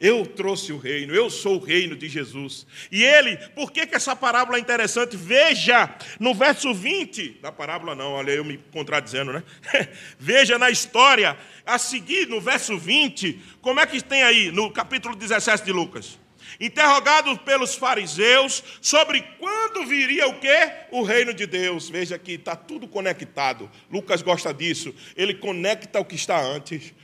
Eu 0.00 0.24
trouxe 0.24 0.72
o 0.72 0.78
reino, 0.78 1.14
eu 1.14 1.28
sou 1.28 1.56
o 1.56 1.62
reino 1.62 1.94
de 1.94 2.08
Jesus. 2.08 2.66
E 2.90 3.04
ele, 3.04 3.36
por 3.48 3.70
que, 3.70 3.86
que 3.86 3.94
essa 3.94 4.16
parábola 4.16 4.56
é 4.56 4.60
interessante? 4.60 5.18
Veja 5.18 5.94
no 6.18 6.32
verso 6.32 6.72
20 6.72 7.40
da 7.42 7.52
parábola, 7.52 7.94
não, 7.94 8.12
olha 8.12 8.30
eu 8.30 8.42
me 8.42 8.56
contradizendo, 8.72 9.34
né? 9.34 9.44
Veja 10.18 10.58
na 10.58 10.70
história, 10.70 11.36
a 11.66 11.76
seguir 11.76 12.26
no 12.26 12.40
verso 12.40 12.78
20, 12.78 13.38
como 13.60 13.78
é 13.78 13.84
que 13.84 14.02
tem 14.02 14.22
aí 14.22 14.50
no 14.50 14.70
capítulo 14.70 15.14
17 15.14 15.62
de 15.62 15.72
Lucas? 15.72 16.18
Interrogados 16.58 17.36
pelos 17.42 17.74
fariseus 17.74 18.64
sobre 18.80 19.20
quando 19.38 19.84
viria 19.84 20.26
o 20.26 20.40
quê? 20.40 20.72
O 20.90 21.02
reino 21.02 21.34
de 21.34 21.46
Deus. 21.46 21.90
Veja 21.90 22.18
que 22.18 22.32
está 22.32 22.56
tudo 22.56 22.88
conectado. 22.88 23.70
Lucas 23.90 24.22
gosta 24.22 24.54
disso. 24.54 24.94
Ele 25.14 25.34
conecta 25.34 26.00
o 26.00 26.04
que 26.06 26.14
está 26.14 26.40
antes 26.40 26.94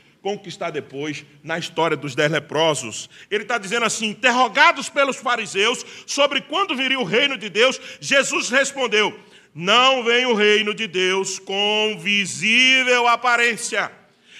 está 0.46 0.70
depois 0.70 1.24
na 1.42 1.58
história 1.58 1.96
dos 1.96 2.14
dez 2.14 2.30
leprosos. 2.30 3.08
Ele 3.30 3.42
está 3.42 3.58
dizendo 3.58 3.86
assim: 3.86 4.06
interrogados 4.06 4.88
pelos 4.88 5.16
fariseus 5.16 5.84
sobre 6.06 6.40
quando 6.40 6.76
viria 6.76 6.98
o 6.98 7.04
reino 7.04 7.38
de 7.38 7.48
Deus, 7.48 7.80
Jesus 8.00 8.48
respondeu: 8.50 9.16
Não 9.54 10.02
vem 10.02 10.26
o 10.26 10.34
reino 10.34 10.74
de 10.74 10.86
Deus 10.86 11.38
com 11.38 11.96
visível 12.00 13.06
aparência, 13.06 13.90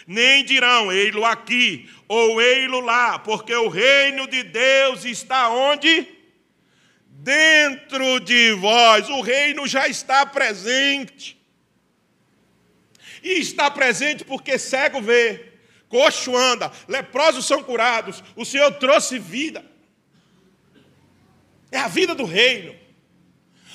nem 0.07 0.45
dirão, 0.45 0.91
ei-lo 0.91 1.25
aqui 1.25 1.89
ou 2.09 2.41
ei-lo 2.41 2.81
lá, 2.81 3.19
porque 3.19 3.55
o 3.55 3.69
reino 3.69 4.27
de 4.27 4.43
Deus 4.43 5.05
está 5.05 5.49
onde? 5.49 6.07
Dentro 7.09 8.21
de 8.21 8.53
vós. 8.53 9.09
O 9.09 9.21
reino 9.21 9.67
já 9.67 9.89
está 9.89 10.25
presente. 10.25 11.37
E 13.23 13.41
está 13.41 13.69
presente 13.69 14.25
porque 14.25 14.57
cego 14.57 15.01
vê, 15.01 15.46
coxo 15.89 16.37
anda, 16.37 16.71
leprosos 16.89 17.47
são 17.47 17.63
curados, 17.63 18.23
o 18.35 18.45
Senhor 18.45 18.73
trouxe 18.73 19.19
vida. 19.19 19.65
É 21.71 21.79
a 21.79 21.89
vida 21.89 22.15
do 22.15 22.25
reino. 22.25 22.75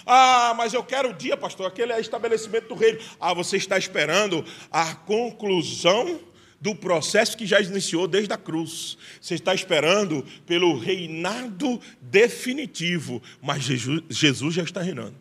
Ah, 0.05 0.53
mas 0.57 0.73
eu 0.73 0.83
quero 0.83 1.09
o 1.09 1.13
dia, 1.13 1.37
pastor, 1.37 1.67
aquele 1.67 1.93
é 1.93 1.99
estabelecimento 1.99 2.69
do 2.69 2.75
reino. 2.75 2.99
Ah, 3.19 3.33
você 3.33 3.57
está 3.57 3.77
esperando 3.77 4.43
a 4.71 4.95
conclusão 4.95 6.19
do 6.59 6.75
processo 6.75 7.35
que 7.37 7.45
já 7.45 7.59
iniciou 7.59 8.07
desde 8.07 8.33
a 8.33 8.37
cruz. 8.37 8.97
Você 9.19 9.35
está 9.35 9.53
esperando 9.53 10.25
pelo 10.45 10.77
reinado 10.77 11.79
definitivo, 11.99 13.21
mas 13.41 13.63
Jesus, 13.63 14.03
Jesus 14.09 14.55
já 14.55 14.63
está 14.63 14.81
reinando. 14.81 15.15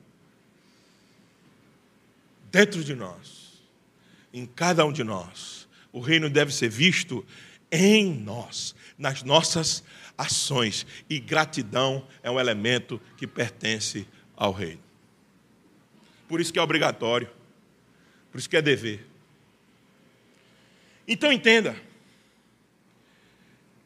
Dentro 2.51 2.83
de 2.83 2.95
nós, 2.95 3.63
em 4.33 4.45
cada 4.45 4.85
um 4.85 4.93
de 4.93 5.05
nós 5.05 5.60
o 5.93 6.01
reino 6.01 6.31
deve 6.31 6.53
ser 6.53 6.69
visto 6.69 7.25
em 7.71 8.13
nós, 8.13 8.75
nas 8.99 9.23
nossas 9.23 9.83
ações. 10.17 10.87
E 11.09 11.19
gratidão 11.19 12.07
é 12.23 12.31
um 12.31 12.39
elemento 12.39 13.01
que 13.17 13.27
pertence 13.27 14.07
ao 14.37 14.53
reino. 14.53 14.83
Por 16.29 16.41
isso 16.41 16.53
que 16.53 16.59
é 16.59 16.63
obrigatório, 16.63 17.29
por 18.31 18.39
isso 18.39 18.49
que 18.49 18.57
é 18.57 18.63
dever. 18.63 19.07
Então 21.07 21.33
entenda. 21.33 21.77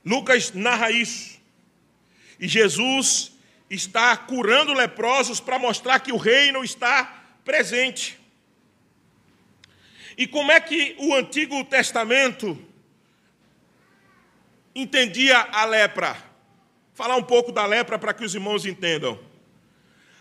Lucas 0.04 0.52
narra 0.52 0.90
isso. 0.90 1.40
E 2.38 2.46
Jesus 2.46 3.32
está 3.70 4.14
curando 4.16 4.74
leprosos 4.74 5.40
para 5.40 5.58
mostrar 5.58 6.00
que 6.00 6.12
o 6.12 6.18
reino 6.18 6.62
está 6.62 7.24
presente. 7.44 8.20
E 10.16 10.26
como 10.26 10.52
é 10.52 10.60
que 10.60 10.94
o 10.98 11.14
Antigo 11.14 11.64
Testamento 11.64 12.58
entendia 14.74 15.38
a 15.38 15.64
lepra? 15.64 16.16
Falar 16.94 17.16
um 17.16 17.22
pouco 17.22 17.50
da 17.50 17.66
lepra 17.66 17.98
para 17.98 18.14
que 18.14 18.24
os 18.24 18.34
irmãos 18.34 18.64
entendam. 18.64 19.18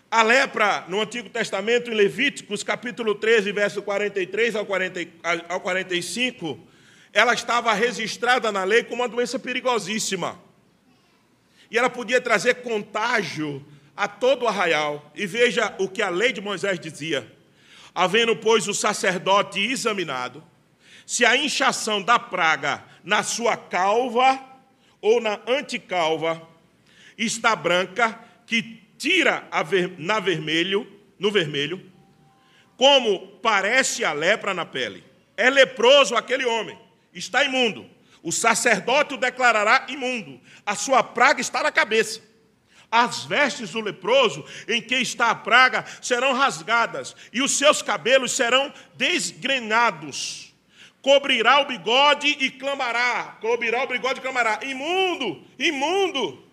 A 0.10 0.22
lepra, 0.22 0.86
no 0.88 1.02
Antigo 1.02 1.30
Testamento, 1.30 1.90
em 1.90 1.96
Levíticos, 1.96 2.64
capítulo 2.64 3.16
13, 3.16 3.52
verso 3.52 3.82
43 3.82 4.56
ao, 4.56 4.66
40, 4.66 5.00
ao 5.50 5.60
45, 5.60 6.60
ela 7.12 7.34
estava 7.34 7.74
registrada 7.74 8.52
na 8.52 8.64
lei 8.64 8.84
como 8.84 9.02
uma 9.02 9.10
doença 9.10 9.40
perigosíssima. 9.40 10.40
E 11.70 11.78
ela 11.78 11.90
podia 11.90 12.22
trazer 12.22 12.62
contágio 12.62 13.66
a 13.96 14.08
todo 14.08 14.44
o 14.44 14.48
arraial. 14.48 15.12
E 15.16 15.26
veja 15.26 15.76
o 15.80 15.88
que 15.90 16.02
a 16.02 16.10
lei 16.10 16.32
de 16.32 16.42
Moisés 16.42 16.80
dizia. 16.80 17.32
Havendo, 17.94 18.36
pois, 18.36 18.68
o 18.68 18.74
sacerdote 18.74 19.60
examinado, 19.60 20.44
se 21.06 21.26
a 21.26 21.36
inchação 21.38 22.02
da 22.02 22.18
praga 22.18 22.84
na 23.04 23.22
sua 23.24 23.56
calva 23.56 24.40
ou 25.02 25.22
na 25.22 25.40
anticalva 25.48 26.42
está 27.18 27.56
branca, 27.56 28.20
que 28.48 28.82
tira 28.98 29.48
ver, 29.66 29.94
na 29.98 30.20
vermelho, 30.20 30.88
no 31.20 31.30
vermelho, 31.30 31.92
como 32.78 33.28
parece 33.42 34.04
a 34.04 34.14
lepra 34.14 34.54
na 34.54 34.66
pele. 34.66 35.04
É 35.38 35.50
leproso 35.50 36.16
aquele 36.16 36.46
homem, 36.46 36.78
está 37.14 37.44
imundo. 37.44 37.90
O 38.24 38.32
sacerdote 38.32 39.14
o 39.14 39.18
declarará 39.18 39.86
imundo. 39.90 40.40
A 40.66 40.76
sua 40.76 41.04
praga 41.04 41.42
está 41.42 41.62
na 41.62 41.72
cabeça 41.72 42.33
as 42.94 43.26
vestes 43.26 43.72
do 43.72 43.82
leproso 43.82 44.46
em 44.68 44.80
que 44.80 44.94
está 44.94 45.32
a 45.32 45.36
praga 45.36 45.84
serão 46.00 46.32
rasgadas, 46.32 47.16
e 47.34 47.42
os 47.42 47.58
seus 47.58 47.82
cabelos 47.82 48.34
serão 48.34 48.72
desgrenados. 48.96 50.54
Cobrirá 51.02 51.60
o 51.60 51.66
bigode 51.66 52.28
e 52.28 52.52
clamará. 52.52 53.40
Cobrirá 53.42 53.84
o 53.84 53.88
bigode 53.88 54.20
e 54.20 54.22
clamará: 54.22 54.60
Imundo, 54.64 55.42
imundo. 55.58 56.46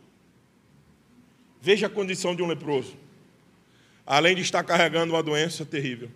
Veja 1.60 1.88
a 1.88 1.90
condição 1.90 2.34
de 2.34 2.42
um 2.42 2.46
leproso. 2.46 2.96
Além 4.06 4.34
de 4.34 4.40
estar 4.40 4.64
carregando 4.64 5.12
uma 5.12 5.22
doença 5.22 5.64
terrível, 5.66 6.10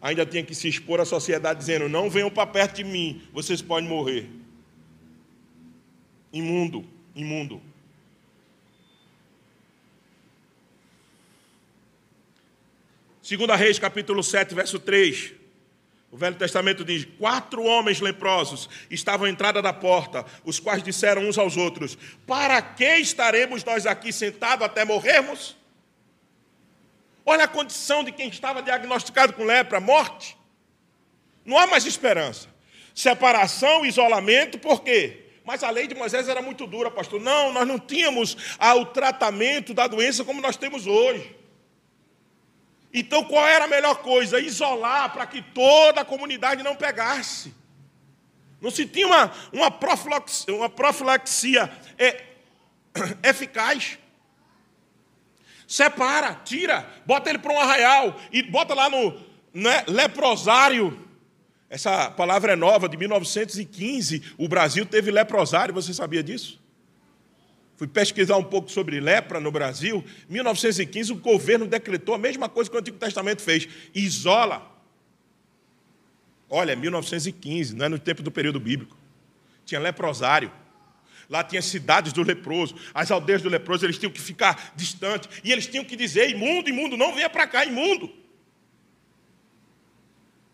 ainda 0.00 0.24
tinha 0.24 0.42
que 0.42 0.54
se 0.54 0.66
expor 0.66 0.98
à 0.98 1.04
sociedade 1.04 1.58
dizendo: 1.58 1.90
Não 1.90 2.08
venham 2.08 2.30
para 2.30 2.46
perto 2.46 2.76
de 2.76 2.84
mim, 2.84 3.22
vocês 3.34 3.60
podem 3.60 3.86
morrer. 3.86 4.30
Imundo, 6.32 6.86
imundo. 7.14 7.60
Segunda 13.26 13.56
Reis, 13.56 13.76
capítulo 13.76 14.22
7, 14.22 14.54
verso 14.54 14.78
3. 14.78 15.32
O 16.12 16.16
Velho 16.16 16.36
Testamento 16.36 16.84
diz: 16.84 17.04
Quatro 17.18 17.64
homens 17.64 18.00
leprosos 18.00 18.70
estavam 18.88 19.26
à 19.26 19.28
entrada 19.28 19.60
da 19.60 19.72
porta, 19.72 20.24
os 20.44 20.60
quais 20.60 20.80
disseram 20.80 21.22
uns 21.22 21.36
aos 21.36 21.56
outros: 21.56 21.98
Para 22.24 22.62
que 22.62 22.98
estaremos 22.98 23.64
nós 23.64 23.84
aqui 23.84 24.12
sentados 24.12 24.64
até 24.64 24.84
morrermos? 24.84 25.56
Olha 27.24 27.46
a 27.46 27.48
condição 27.48 28.04
de 28.04 28.12
quem 28.12 28.28
estava 28.28 28.62
diagnosticado 28.62 29.32
com 29.32 29.42
lepra, 29.42 29.80
morte. 29.80 30.38
Não 31.44 31.58
há 31.58 31.66
mais 31.66 31.84
esperança. 31.84 32.46
Separação, 32.94 33.84
isolamento, 33.84 34.56
por 34.56 34.84
quê? 34.84 35.24
Mas 35.44 35.64
a 35.64 35.70
lei 35.70 35.88
de 35.88 35.96
Moisés 35.96 36.28
era 36.28 36.40
muito 36.40 36.64
dura, 36.64 36.92
pastor. 36.92 37.20
Não, 37.20 37.52
nós 37.52 37.66
não 37.66 37.80
tínhamos 37.80 38.36
o 38.60 38.84
tratamento 38.84 39.74
da 39.74 39.88
doença 39.88 40.24
como 40.24 40.40
nós 40.40 40.56
temos 40.56 40.86
hoje. 40.86 41.34
Então, 42.98 43.22
qual 43.24 43.46
era 43.46 43.66
a 43.66 43.68
melhor 43.68 43.96
coisa? 43.96 44.40
Isolar 44.40 45.12
para 45.12 45.26
que 45.26 45.42
toda 45.42 46.00
a 46.00 46.04
comunidade 46.04 46.62
não 46.62 46.74
pegasse. 46.74 47.54
Não 48.58 48.70
se 48.70 48.86
tinha 48.86 49.06
uma, 49.06 49.30
uma 49.52 49.70
profilaxia, 49.70 50.54
uma 50.54 50.70
profilaxia 50.70 51.70
é, 51.98 52.24
eficaz. 53.22 53.98
Separa, 55.68 56.40
tira, 56.42 56.88
bota 57.04 57.28
ele 57.28 57.38
para 57.38 57.52
um 57.52 57.60
arraial 57.60 58.18
e 58.32 58.42
bota 58.42 58.72
lá 58.72 58.88
no 58.88 59.20
né, 59.52 59.84
leprosário. 59.86 61.06
Essa 61.68 62.10
palavra 62.10 62.54
é 62.54 62.56
nova, 62.56 62.88
de 62.88 62.96
1915. 62.96 64.22
O 64.38 64.48
Brasil 64.48 64.86
teve 64.86 65.10
leprosário, 65.10 65.74
você 65.74 65.92
sabia 65.92 66.22
disso? 66.22 66.58
Fui 67.76 67.86
pesquisar 67.86 68.36
um 68.36 68.44
pouco 68.44 68.70
sobre 68.70 68.98
lepra 69.00 69.38
no 69.38 69.52
Brasil. 69.52 70.04
Em 70.28 70.32
1915, 70.32 71.12
o 71.12 71.16
governo 71.16 71.66
decretou 71.66 72.14
a 72.14 72.18
mesma 72.18 72.48
coisa 72.48 72.70
que 72.70 72.76
o 72.76 72.80
Antigo 72.80 72.98
Testamento 72.98 73.42
fez: 73.42 73.68
isola. 73.94 74.74
Olha, 76.48 76.74
1915, 76.74 77.74
não 77.74 77.84
é 77.84 77.88
no 77.88 77.98
tempo 77.98 78.22
do 78.22 78.30
período 78.30 78.58
bíblico. 78.58 78.96
Tinha 79.64 79.80
leprosário. 79.80 80.50
Lá 81.28 81.42
tinha 81.42 81.60
cidades 81.60 82.12
do 82.12 82.22
leproso, 82.22 82.76
as 82.94 83.10
aldeias 83.10 83.42
do 83.42 83.48
leproso, 83.48 83.84
eles 83.84 83.98
tinham 83.98 84.12
que 84.12 84.20
ficar 84.20 84.72
distantes. 84.76 85.28
E 85.42 85.50
eles 85.50 85.66
tinham 85.66 85.84
que 85.84 85.96
dizer: 85.96 86.30
imundo, 86.30 86.70
imundo, 86.70 86.96
não 86.96 87.14
venha 87.14 87.28
para 87.28 87.46
cá, 87.46 87.64
imundo. 87.64 88.10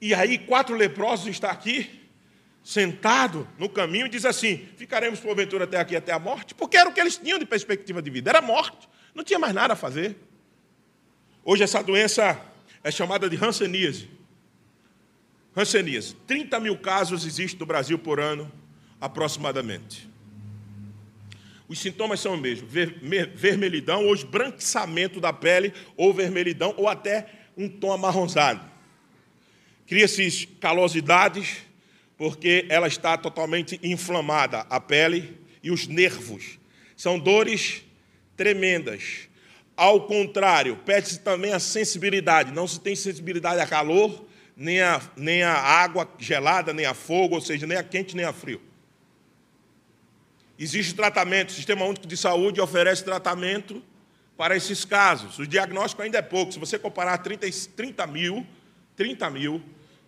E 0.01 0.13
aí, 0.13 0.39
quatro 0.39 0.75
leprosos 0.75 1.29
estão 1.29 1.49
aqui, 1.51 2.02
sentado 2.63 3.49
no 3.59 3.69
caminho, 3.69 4.07
e 4.07 4.09
diz 4.09 4.25
assim: 4.25 4.69
ficaremos 4.77 5.21
porventura 5.21 5.65
até 5.65 5.79
aqui, 5.79 5.97
até 5.97 6.13
a 6.13 6.19
morte? 6.19 6.55
Porque 6.55 6.77
era 6.77 6.89
o 6.89 6.93
que 6.93 7.01
eles 7.01 7.17
tinham 7.17 7.39
de 7.39 7.47
perspectiva 7.47 8.01
de 8.01 8.11
vida, 8.11 8.31
era 8.31 8.41
morte, 8.41 8.89
não 9.15 9.25
tinha 9.25 9.39
mais 9.39 9.55
nada 9.55 9.75
a 9.75 9.77
fazer. 9.77 10.17
Hoje, 11.45 11.63
essa 11.65 11.83
doença 11.83 12.41
é 12.85 12.91
chamada 12.91 13.29
de 13.29 13.37
hanseníase. 13.37 14.09
Hanseníase. 15.57 16.15
30 16.27 16.61
mil 16.61 16.79
casos 16.79 17.27
existem 17.27 17.59
no 17.59 17.67
Brasil 17.67 17.99
por 17.99 18.21
ano, 18.21 18.51
aproximadamente. 19.01 20.09
Os 21.69 21.81
sintomas 21.81 22.21
são 22.21 22.35
os 22.35 22.41
mesmos: 22.41 22.71
vermelhidão 23.35 24.07
ou 24.07 24.15
esbranquiçamento 24.15 25.21
da 25.21 25.33
pele, 25.33 25.75
ou 25.97 26.15
vermelhidão, 26.15 26.75
ou 26.77 26.89
até 26.89 27.27
um 27.57 27.69
tom 27.69 27.93
amarronzado. 27.93 28.61
Cria-se 29.87 30.47
calosidades, 30.61 31.59
porque 32.17 32.67
ela 32.69 32.87
está 32.87 33.17
totalmente 33.17 33.79
inflamada, 33.83 34.67
a 34.71 34.81
pele 34.81 35.39
e 35.63 35.71
os 35.71 35.87
nervos. 35.87 36.59
São 36.97 37.19
dores 37.19 37.83
tremendas. 38.37 39.29
Ao 39.77 40.07
contrário, 40.07 40.77
perde-se 40.85 41.21
também 41.21 41.53
a 41.53 41.59
sensibilidade. 41.59 42.53
Não 42.53 42.69
se 42.69 42.79
tem 42.79 42.95
sensibilidade 42.95 43.61
a 43.61 43.67
calor, 43.67 44.25
nem 44.57 44.81
a, 44.81 45.01
nem 45.17 45.43
a 45.43 45.55
água 45.55 46.09
gelada, 46.19 46.73
nem 46.73 46.87
a 46.87 46.95
fogo, 46.95 47.35
ou 47.35 47.41
seja, 47.41 47.67
nem 47.67 47.77
a 47.77 47.83
quente, 47.83 48.15
nem 48.15 48.25
a 48.25 48.33
frio. 48.33 48.61
Existe 50.59 50.95
tratamento, 50.95 51.49
o 51.49 51.53
Sistema 51.53 51.85
Único 51.85 52.07
de 52.07 52.17
Saúde 52.17 52.61
oferece 52.61 53.03
tratamento 53.03 53.83
para 54.37 54.57
esses 54.57 54.85
casos. 54.85 55.39
O 55.39 55.47
diagnóstico 55.47 56.03
ainda 56.03 56.19
é 56.19 56.23
pouco. 56.23 56.53
Se 56.53 56.59
você 56.59 56.79
comparar 56.79 57.19
30, 57.19 57.47
30 57.75 58.07
mil, 58.07 58.47
30 58.95 59.31
mil 59.31 59.63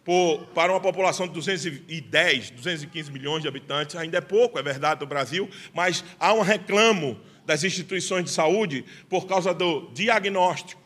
por, 0.04 0.46
para 0.54 0.70
uma 0.73 0.80
população 0.80 1.26
de 1.26 1.32
210, 1.34 2.50
215 2.50 3.10
milhões 3.10 3.43
de 3.43 3.49
habitantes, 3.49 3.97
ainda 3.97 4.19
é 4.19 4.21
pouco, 4.21 4.58
é 4.58 4.62
verdade, 4.62 5.00
do 5.00 5.06
Brasil, 5.06 5.49
mas 5.73 6.04
há 6.21 6.32
um 6.34 6.43
reclamo 6.43 7.19
das 7.47 7.64
instituições 7.64 8.25
de 8.25 8.30
saúde 8.30 8.84
por 9.08 9.26
causa 9.26 9.54
do 9.54 9.90
diagnóstico. 9.93 10.80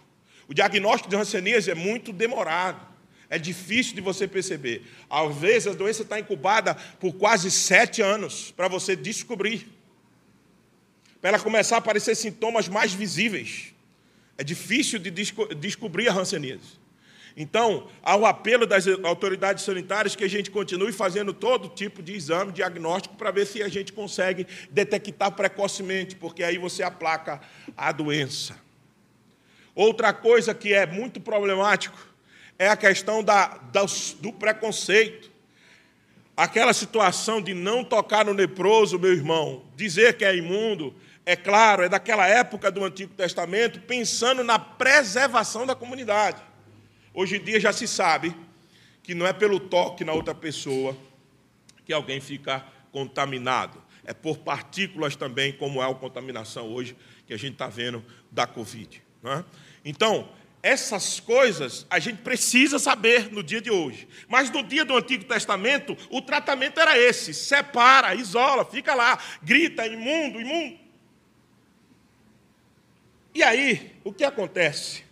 O 0.46 0.54
diagnóstico 0.54 1.10
de 1.10 1.16
hanseníase 1.16 1.70
é 1.70 1.74
muito 1.74 2.12
demorado. 2.12 2.86
É 3.28 3.38
difícil 3.38 3.94
de 3.94 4.00
você 4.00 4.26
perceber. 4.26 4.82
Às 5.10 5.36
vezes 5.36 5.68
a 5.68 5.74
doença 5.74 6.02
está 6.02 6.18
incubada 6.18 6.74
por 6.74 7.12
quase 7.12 7.50
sete 7.50 8.00
anos 8.00 8.50
para 8.52 8.68
você 8.68 8.96
descobrir. 8.96 9.68
Para 11.20 11.30
ela 11.30 11.38
começar 11.38 11.76
a 11.76 11.78
aparecer 11.78 12.14
sintomas 12.14 12.68
mais 12.68 12.94
visíveis. 12.94 13.74
É 14.38 14.44
difícil 14.44 14.98
de 14.98 15.10
desco 15.10 15.52
descobrir 15.54 16.08
a 16.08 16.14
hanseníase. 16.14 16.78
Então, 17.36 17.88
há 18.02 18.16
o 18.16 18.26
apelo 18.26 18.66
das 18.66 18.86
autoridades 19.04 19.64
sanitárias 19.64 20.16
que 20.16 20.24
a 20.24 20.28
gente 20.28 20.50
continue 20.50 20.92
fazendo 20.92 21.32
todo 21.32 21.68
tipo 21.68 22.02
de 22.02 22.14
exame, 22.14 22.52
diagnóstico, 22.52 23.16
para 23.16 23.30
ver 23.30 23.46
se 23.46 23.62
a 23.62 23.68
gente 23.68 23.92
consegue 23.92 24.46
detectar 24.70 25.32
precocemente, 25.32 26.16
porque 26.16 26.42
aí 26.42 26.58
você 26.58 26.82
aplaca 26.82 27.40
a 27.76 27.92
doença. 27.92 28.56
Outra 29.74 30.12
coisa 30.12 30.52
que 30.52 30.72
é 30.72 30.86
muito 30.86 31.20
problemático 31.20 31.96
é 32.58 32.68
a 32.68 32.76
questão 32.76 33.22
da, 33.22 33.58
da, 33.72 33.84
do 34.20 34.32
preconceito. 34.32 35.30
Aquela 36.36 36.72
situação 36.72 37.40
de 37.40 37.54
não 37.54 37.84
tocar 37.84 38.24
no 38.24 38.32
leproso, 38.32 38.98
meu 38.98 39.12
irmão, 39.12 39.64
dizer 39.76 40.16
que 40.16 40.24
é 40.24 40.36
imundo, 40.36 40.94
é 41.24 41.36
claro, 41.36 41.82
é 41.82 41.88
daquela 41.88 42.26
época 42.26 42.70
do 42.70 42.84
Antigo 42.84 43.12
Testamento, 43.14 43.80
pensando 43.80 44.42
na 44.42 44.58
preservação 44.58 45.66
da 45.66 45.74
comunidade. 45.74 46.40
Hoje 47.18 47.34
em 47.34 47.42
dia 47.42 47.58
já 47.58 47.72
se 47.72 47.88
sabe 47.88 48.32
que 49.02 49.12
não 49.12 49.26
é 49.26 49.32
pelo 49.32 49.58
toque 49.58 50.04
na 50.04 50.12
outra 50.12 50.32
pessoa 50.32 50.96
que 51.84 51.92
alguém 51.92 52.20
fica 52.20 52.64
contaminado. 52.92 53.82
É 54.04 54.14
por 54.14 54.38
partículas 54.38 55.16
também, 55.16 55.52
como 55.52 55.82
é 55.82 55.90
a 55.90 55.92
contaminação 55.92 56.72
hoje 56.72 56.96
que 57.26 57.34
a 57.34 57.36
gente 57.36 57.54
está 57.54 57.66
vendo 57.66 58.04
da 58.30 58.46
Covid. 58.46 59.02
É? 59.24 59.44
Então, 59.84 60.28
essas 60.62 61.18
coisas 61.18 61.88
a 61.90 61.98
gente 61.98 62.22
precisa 62.22 62.78
saber 62.78 63.32
no 63.32 63.42
dia 63.42 63.60
de 63.60 63.68
hoje. 63.68 64.06
Mas 64.28 64.48
no 64.48 64.62
dia 64.62 64.84
do 64.84 64.96
Antigo 64.96 65.24
Testamento, 65.24 65.96
o 66.10 66.22
tratamento 66.22 66.78
era 66.78 66.96
esse: 66.96 67.34
separa, 67.34 68.14
isola, 68.14 68.64
fica 68.64 68.94
lá, 68.94 69.18
grita, 69.42 69.84
imundo, 69.88 70.40
imundo. 70.40 70.78
E 73.34 73.42
aí, 73.42 73.96
o 74.04 74.12
que 74.12 74.22
acontece? 74.22 75.07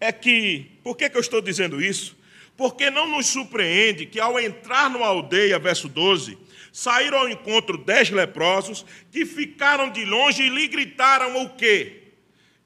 É 0.00 0.12
que, 0.12 0.70
por 0.82 0.96
que, 0.96 1.08
que 1.08 1.16
eu 1.16 1.20
estou 1.20 1.40
dizendo 1.40 1.80
isso? 1.80 2.16
Porque 2.56 2.90
não 2.90 3.08
nos 3.08 3.26
surpreende 3.26 4.06
que 4.06 4.20
ao 4.20 4.38
entrar 4.38 4.90
numa 4.90 5.06
aldeia, 5.06 5.58
verso 5.58 5.88
12, 5.88 6.38
saíram 6.72 7.18
ao 7.18 7.28
encontro 7.28 7.78
dez 7.78 8.10
leprosos 8.10 8.84
que 9.10 9.24
ficaram 9.24 9.90
de 9.90 10.04
longe 10.04 10.42
e 10.42 10.48
lhe 10.48 10.68
gritaram 10.68 11.42
o 11.42 11.50
quê? 11.50 12.02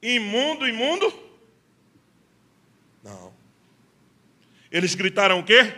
Imundo, 0.01 0.67
imundo? 0.67 1.13
Não. 3.03 3.33
Eles 4.71 4.95
gritaram 4.95 5.39
o 5.39 5.43
quê? 5.43 5.73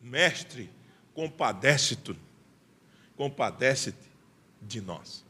Mestre, 0.00 0.70
compadece-te, 1.14 2.14
compadece-te 3.16 4.08
de 4.60 4.80
nós. 4.80 5.24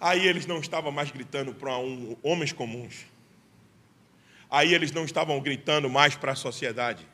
Aí 0.00 0.26
eles 0.26 0.46
não 0.46 0.58
estavam 0.60 0.92
mais 0.92 1.10
gritando 1.10 1.54
para 1.54 1.76
um, 1.78 2.16
homens 2.22 2.52
comuns. 2.52 3.06
Aí 4.50 4.74
eles 4.74 4.92
não 4.92 5.04
estavam 5.04 5.40
gritando 5.40 5.88
mais 5.90 6.14
para 6.14 6.32
a 6.32 6.36
sociedade. 6.36 7.06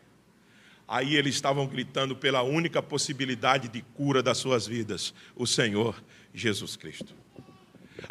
Aí 0.86 1.16
eles 1.16 1.34
estavam 1.34 1.66
gritando 1.66 2.14
pela 2.14 2.42
única 2.42 2.82
possibilidade 2.82 3.68
de 3.68 3.80
cura 3.80 4.22
das 4.22 4.38
suas 4.38 4.66
vidas, 4.66 5.14
o 5.34 5.46
Senhor 5.46 6.02
Jesus 6.32 6.76
Cristo. 6.76 7.14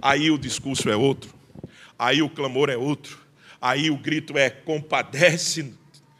Aí 0.01 0.31
o 0.31 0.37
discurso 0.37 0.89
é 0.89 0.95
outro, 0.95 1.33
aí 1.99 2.21
o 2.21 2.29
clamor 2.29 2.69
é 2.69 2.75
outro, 2.75 3.23
Aí 3.63 3.89
o 3.89 3.95
grito 3.95 4.37
é: 4.37 4.49
compadece, 4.49 5.73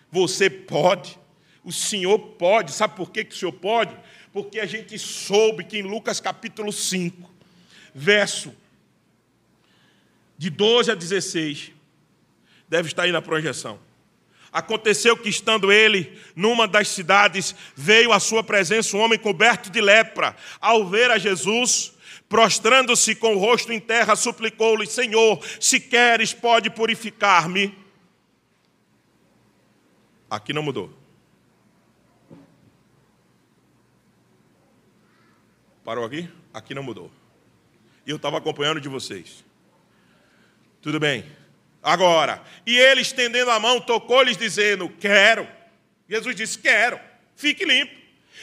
você 0.10 0.50
pode, 0.50 1.20
o 1.62 1.74
Senhor 1.74 2.18
pode. 2.18 2.72
Sabe 2.72 2.96
por 2.96 3.12
que, 3.12 3.26
que 3.26 3.36
o 3.36 3.38
Senhor 3.38 3.52
pode? 3.52 3.94
Porque 4.32 4.62
a 4.62 4.66
gente 4.66 4.98
soube 4.98 5.66
que 5.66 5.80
em 5.80 5.82
Lucas 5.82 6.22
capítulo 6.22 6.72
5, 6.72 7.33
verso 7.94 8.56
de 10.38 10.50
12 10.50 10.92
a 10.92 10.96
16, 10.96 11.72
deve 12.68 12.88
estar 12.88 13.04
aí 13.04 13.12
na 13.12 13.22
projeção. 13.22 13.80
Aconteceu 14.52 15.18
que, 15.18 15.30
estando 15.30 15.72
ele 15.72 16.20
numa 16.36 16.68
das 16.68 16.90
cidades, 16.90 17.56
veio 17.76 18.12
à 18.12 18.20
sua 18.20 18.44
presença 18.44 18.96
um 18.96 19.00
homem 19.00 19.18
coberto 19.18 19.70
de 19.70 19.82
lepra. 19.82 20.36
Ao 20.62 20.88
ver 20.88 21.10
a 21.10 21.18
Jesus, 21.18 21.94
prostrando-se 22.30 23.16
com 23.16 23.36
o 23.36 23.40
rosto 23.40 23.72
em 23.74 23.80
terra, 23.80 24.16
suplicou-lhe: 24.16 24.86
Senhor, 24.86 25.44
se 25.60 25.80
queres, 25.80 26.34
pode 26.34 26.70
purificar-me. 26.70 27.76
Aqui 30.30 30.54
não 30.54 30.62
mudou. 30.62 30.92
Parou 35.84 36.06
aqui? 36.06 36.30
Aqui 36.54 36.74
não 36.76 36.84
mudou. 36.84 37.12
E 38.06 38.12
eu 38.12 38.18
estava 38.18 38.38
acompanhando 38.38 38.82
de 38.82 38.89
vocês. 38.89 39.44
Tudo 40.82 41.00
bem. 41.00 41.26
Agora, 41.82 42.42
e 42.66 42.78
ele 42.78 43.02
estendendo 43.02 43.52
a 43.52 43.60
mão, 43.60 43.80
tocou-lhes, 43.80 44.38
dizendo: 44.38 44.89
Quero. 45.00 45.48
Jesus 46.10 46.36
disse: 46.36 46.58
Quero, 46.58 47.00
fique 47.36 47.66
limpo. 47.66 47.94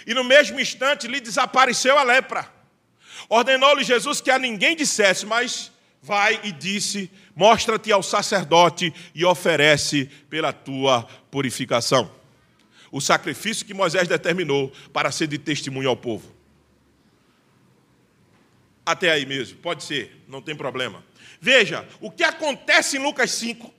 E 0.07 0.15
no 0.15 0.25
mesmo 0.25 0.59
instante 0.61 1.07
lhe 1.07 1.21
desapareceu 1.21 1.99
a 1.99 2.03
lepra. 2.03 2.49
Ordenou-lhe 3.29 3.85
Jesus 3.85 4.21
que 4.21 4.31
a 4.31 4.39
ninguém 4.39 4.75
dissesse, 4.75 5.27
mas 5.27 5.71
vai 6.03 6.41
e 6.45 6.53
disse: 6.53 7.11
Mostra-te 7.35 7.93
ao 7.93 8.03
sacerdote 8.03 8.93
e 9.15 9.25
oferece 9.25 10.11
pela 10.29 10.53
tua 10.53 11.05
purificação. 11.31 12.11
O 12.91 13.01
sacrifício 13.01 13.65
que 13.65 13.73
Moisés 13.73 14.09
determinou 14.09 14.73
para 14.93 15.11
ser 15.11 15.27
de 15.27 15.39
testemunho 15.39 15.89
ao 15.89 15.97
povo. 15.97 16.40
Até 18.91 19.11
aí 19.13 19.25
mesmo, 19.25 19.59
pode 19.59 19.85
ser, 19.85 20.25
não 20.27 20.43
tem 20.43 20.57
problema. 20.57 21.05
Veja, 21.41 21.89
o 22.01 22.11
que 22.11 22.25
acontece 22.25 22.97
em 22.97 23.01
Lucas 23.01 23.31
5 23.31 23.73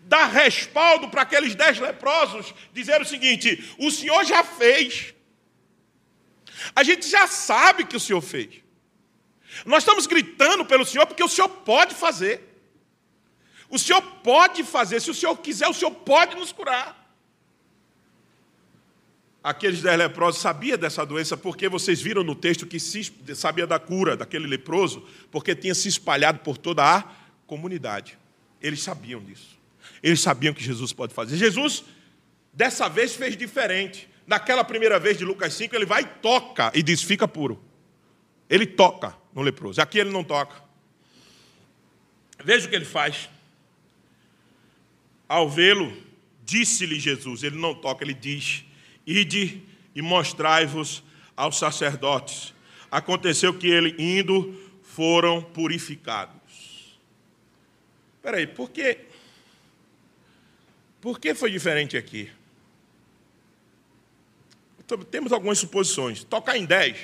dá 0.00 0.26
respaldo 0.26 1.08
para 1.08 1.22
aqueles 1.22 1.54
dez 1.54 1.78
leprosos 1.78 2.52
dizer 2.72 3.00
o 3.00 3.04
seguinte: 3.04 3.72
o 3.78 3.88
Senhor 3.88 4.24
já 4.24 4.42
fez. 4.42 5.14
A 6.74 6.82
gente 6.82 7.08
já 7.08 7.28
sabe 7.28 7.84
que 7.84 7.96
o 7.96 8.00
Senhor 8.00 8.20
fez. 8.20 8.62
Nós 9.64 9.84
estamos 9.84 10.08
gritando 10.08 10.64
pelo 10.64 10.84
Senhor 10.84 11.06
porque 11.06 11.22
o 11.22 11.28
Senhor 11.28 11.48
pode 11.48 11.94
fazer. 11.94 12.48
O 13.68 13.78
Senhor 13.78 14.02
pode 14.02 14.64
fazer, 14.64 15.00
se 15.00 15.10
o 15.12 15.14
Senhor 15.14 15.36
quiser, 15.36 15.68
o 15.68 15.74
Senhor 15.74 15.92
pode 15.92 16.34
nos 16.34 16.50
curar. 16.50 16.99
Aqueles 19.42 19.80
dez 19.80 19.98
leprosos 19.98 20.42
sabiam 20.42 20.76
dessa 20.76 21.04
doença 21.04 21.34
porque 21.34 21.66
vocês 21.68 22.00
viram 22.00 22.22
no 22.22 22.34
texto 22.34 22.66
que 22.66 22.78
sabia 23.34 23.66
da 23.66 23.78
cura 23.78 24.14
daquele 24.16 24.46
leproso, 24.46 25.06
porque 25.30 25.54
tinha 25.54 25.74
se 25.74 25.88
espalhado 25.88 26.40
por 26.40 26.58
toda 26.58 26.84
a 26.84 27.02
comunidade. 27.46 28.18
Eles 28.60 28.82
sabiam 28.82 29.22
disso. 29.22 29.58
Eles 30.02 30.20
sabiam 30.20 30.52
que 30.52 30.62
Jesus 30.62 30.92
pode 30.92 31.14
fazer. 31.14 31.38
Jesus, 31.38 31.84
dessa 32.52 32.88
vez, 32.88 33.14
fez 33.14 33.36
diferente. 33.36 34.08
Naquela 34.26 34.62
primeira 34.62 34.98
vez 35.00 35.16
de 35.16 35.24
Lucas 35.24 35.54
5, 35.54 35.74
ele 35.74 35.86
vai 35.86 36.02
e 36.02 36.06
toca 36.06 36.70
e 36.74 36.82
diz: 36.82 37.02
fica 37.02 37.26
puro. 37.26 37.62
Ele 38.48 38.66
toca 38.66 39.16
no 39.34 39.40
leproso. 39.40 39.80
Aqui 39.80 39.98
ele 39.98 40.10
não 40.10 40.22
toca. 40.22 40.62
Veja 42.44 42.66
o 42.66 42.70
que 42.70 42.76
ele 42.76 42.84
faz. 42.84 43.30
Ao 45.26 45.48
vê-lo, 45.48 45.90
disse-lhe 46.44 47.00
Jesus: 47.00 47.42
ele 47.42 47.56
não 47.56 47.74
toca, 47.74 48.04
ele 48.04 48.14
diz: 48.14 48.64
ide 49.10 49.62
e 49.94 50.02
mostrai-vos 50.02 51.02
aos 51.36 51.58
sacerdotes. 51.58 52.54
Aconteceu 52.90 53.56
que 53.56 53.68
ele 53.68 53.94
indo 53.98 54.58
foram 54.82 55.42
purificados. 55.42 56.98
Espera 58.16 58.36
aí, 58.36 58.46
por 58.46 58.70
que, 58.70 58.98
por 61.00 61.18
que 61.18 61.34
foi 61.34 61.50
diferente 61.50 61.96
aqui? 61.96 62.30
Temos 65.10 65.32
algumas 65.32 65.58
suposições. 65.58 66.24
Tocar 66.24 66.56
em 66.56 66.64
10. 66.64 66.98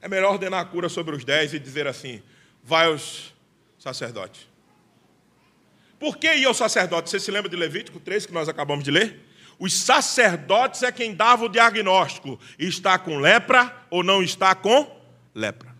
É 0.00 0.08
melhor 0.08 0.32
ordenar 0.32 0.60
a 0.60 0.64
cura 0.64 0.88
sobre 0.88 1.14
os 1.14 1.24
10 1.24 1.54
e 1.54 1.58
dizer 1.58 1.86
assim: 1.86 2.22
vai 2.62 2.86
aos 2.86 3.34
sacerdotes. 3.78 4.48
Por 5.98 6.16
que 6.16 6.34
ir 6.34 6.46
ao 6.46 6.54
sacerdote? 6.54 7.10
Você 7.10 7.20
se 7.20 7.30
lembra 7.30 7.50
de 7.50 7.56
Levítico 7.56 8.00
3 8.00 8.26
que 8.26 8.32
nós 8.32 8.48
acabamos 8.48 8.84
de 8.84 8.90
ler? 8.90 9.20
Os 9.64 9.72
sacerdotes 9.72 10.82
é 10.82 10.92
quem 10.92 11.14
dava 11.14 11.46
o 11.46 11.48
diagnóstico: 11.48 12.38
está 12.58 12.98
com 12.98 13.18
lepra 13.18 13.74
ou 13.88 14.02
não 14.02 14.22
está 14.22 14.54
com 14.54 14.86
lepra. 15.34 15.74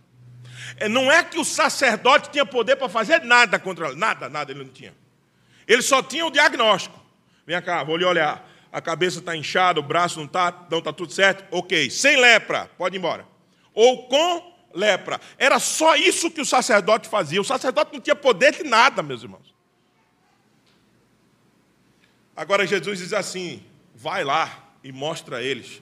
É, 0.77 0.89
não 0.89 1.11
é 1.11 1.23
que 1.23 1.37
o 1.37 1.45
sacerdote 1.45 2.31
tinha 2.31 2.47
poder 2.47 2.77
para 2.77 2.89
fazer 2.89 3.21
nada 3.21 3.59
contra 3.59 3.93
nada, 3.93 4.27
nada 4.27 4.51
ele 4.51 4.63
não 4.63 4.71
tinha. 4.71 4.91
Ele 5.67 5.83
só 5.83 6.01
tinha 6.01 6.25
o 6.25 6.31
diagnóstico. 6.31 6.99
Vem 7.45 7.61
cá, 7.61 7.83
vou 7.83 7.95
lhe 7.95 8.03
olhar. 8.03 8.49
A 8.71 8.81
cabeça 8.81 9.19
está 9.19 9.35
inchada, 9.35 9.79
o 9.79 9.83
braço 9.83 10.17
não 10.17 10.25
está, 10.25 10.65
não 10.67 10.79
está 10.79 10.91
tudo 10.91 11.13
certo. 11.13 11.45
Ok, 11.51 11.87
sem 11.91 12.19
lepra, 12.19 12.67
pode 12.79 12.95
ir 12.95 12.97
embora. 12.97 13.27
Ou 13.71 14.07
com 14.07 14.51
lepra. 14.73 15.21
Era 15.37 15.59
só 15.59 15.95
isso 15.95 16.31
que 16.31 16.41
o 16.41 16.45
sacerdote 16.45 17.07
fazia. 17.07 17.39
O 17.39 17.45
sacerdote 17.45 17.93
não 17.93 18.01
tinha 18.01 18.15
poder 18.15 18.51
de 18.51 18.63
nada, 18.63 19.03
meus 19.03 19.21
irmãos. 19.21 19.53
Agora 22.35 22.65
Jesus 22.65 22.97
diz 22.97 23.13
assim: 23.13 23.63
vai 24.05 24.23
lá 24.23 24.71
e 24.83 24.91
mostra 24.91 25.37
a 25.37 25.41
eles. 25.41 25.81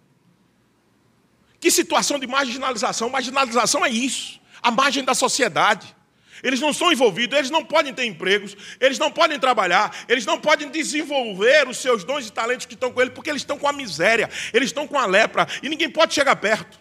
Que 1.60 1.69
situação 1.69 2.17
de 2.17 2.26
marginalização. 2.26 3.10
Marginalização 3.10 3.86
é 3.86 3.89
isso. 3.89 4.39
A 4.62 4.71
margem 4.71 5.04
da 5.04 5.13
sociedade. 5.13 5.95
Eles 6.43 6.60
não 6.60 6.71
são 6.71 6.91
envolvidos, 6.91 7.38
eles 7.38 7.50
não 7.50 7.65
podem 7.65 7.93
ter 7.93 8.06
empregos, 8.06 8.56
eles 8.80 9.00
não 9.00 9.12
podem 9.12 9.39
trabalhar, 9.39 10.06
eles 10.08 10.23
não 10.23 10.39
podem 10.39 10.69
desenvolver 10.69 11.67
os 11.67 11.78
seus 11.78 12.04
dons 12.04 12.28
e 12.28 12.32
talentos 12.32 12.67
que 12.67 12.76
estão 12.76 12.91
com 12.91 13.02
eles, 13.02 13.13
porque 13.13 13.30
eles 13.30 13.41
estão 13.41 13.58
com 13.58 13.67
a 13.67 13.73
miséria, 13.73 14.30
eles 14.54 14.69
estão 14.69 14.88
com 14.88 15.00
a 15.00 15.06
lepra, 15.08 15.47
e 15.63 15.69
ninguém 15.69 15.89
pode 15.89 16.13
chegar 16.13 16.36
perto. 16.36 16.80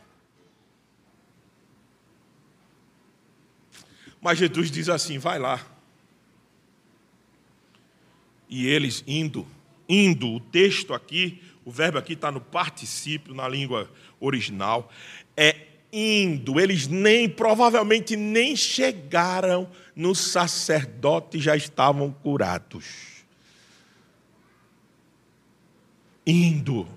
Mas 4.26 4.38
Jesus 4.38 4.72
diz 4.72 4.88
assim: 4.88 5.18
vai 5.18 5.38
lá. 5.38 5.64
E 8.48 8.66
eles 8.66 9.04
indo, 9.06 9.46
indo, 9.88 10.28
o 10.28 10.40
texto 10.40 10.92
aqui, 10.92 11.40
o 11.64 11.70
verbo 11.70 11.96
aqui 11.96 12.14
está 12.14 12.32
no 12.32 12.40
particípio, 12.40 13.32
na 13.32 13.46
língua 13.46 13.88
original, 14.18 14.90
é 15.36 15.68
indo. 15.92 16.58
Eles 16.58 16.88
nem, 16.88 17.28
provavelmente, 17.28 18.16
nem 18.16 18.56
chegaram 18.56 19.70
no 19.94 20.12
sacerdote, 20.12 21.38
já 21.38 21.54
estavam 21.54 22.10
curados. 22.10 23.22
Indo. 26.26 26.88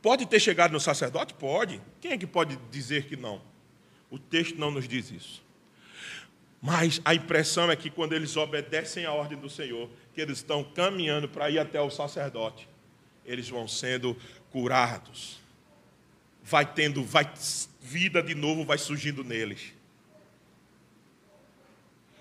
Pode 0.00 0.26
ter 0.26 0.38
chegado 0.38 0.70
no 0.70 0.78
sacerdote? 0.78 1.34
Pode. 1.34 1.82
Quem 2.00 2.12
é 2.12 2.16
que 2.16 2.24
pode 2.24 2.56
dizer 2.70 3.08
que 3.08 3.16
não? 3.16 3.47
O 4.10 4.18
texto 4.18 4.58
não 4.58 4.70
nos 4.70 4.88
diz 4.88 5.10
isso. 5.10 5.42
Mas 6.60 7.00
a 7.04 7.14
impressão 7.14 7.70
é 7.70 7.76
que 7.76 7.90
quando 7.90 8.14
eles 8.14 8.36
obedecem 8.36 9.04
à 9.04 9.12
ordem 9.12 9.38
do 9.38 9.48
Senhor, 9.48 9.88
que 10.12 10.20
eles 10.20 10.38
estão 10.38 10.64
caminhando 10.64 11.28
para 11.28 11.48
ir 11.50 11.58
até 11.58 11.80
o 11.80 11.90
sacerdote, 11.90 12.68
eles 13.24 13.48
vão 13.48 13.68
sendo 13.68 14.16
curados. 14.50 15.38
Vai 16.42 16.66
tendo, 16.66 17.04
vai 17.04 17.30
vida 17.80 18.22
de 18.22 18.34
novo 18.34 18.64
vai 18.64 18.76
surgindo 18.76 19.22
neles. 19.24 19.72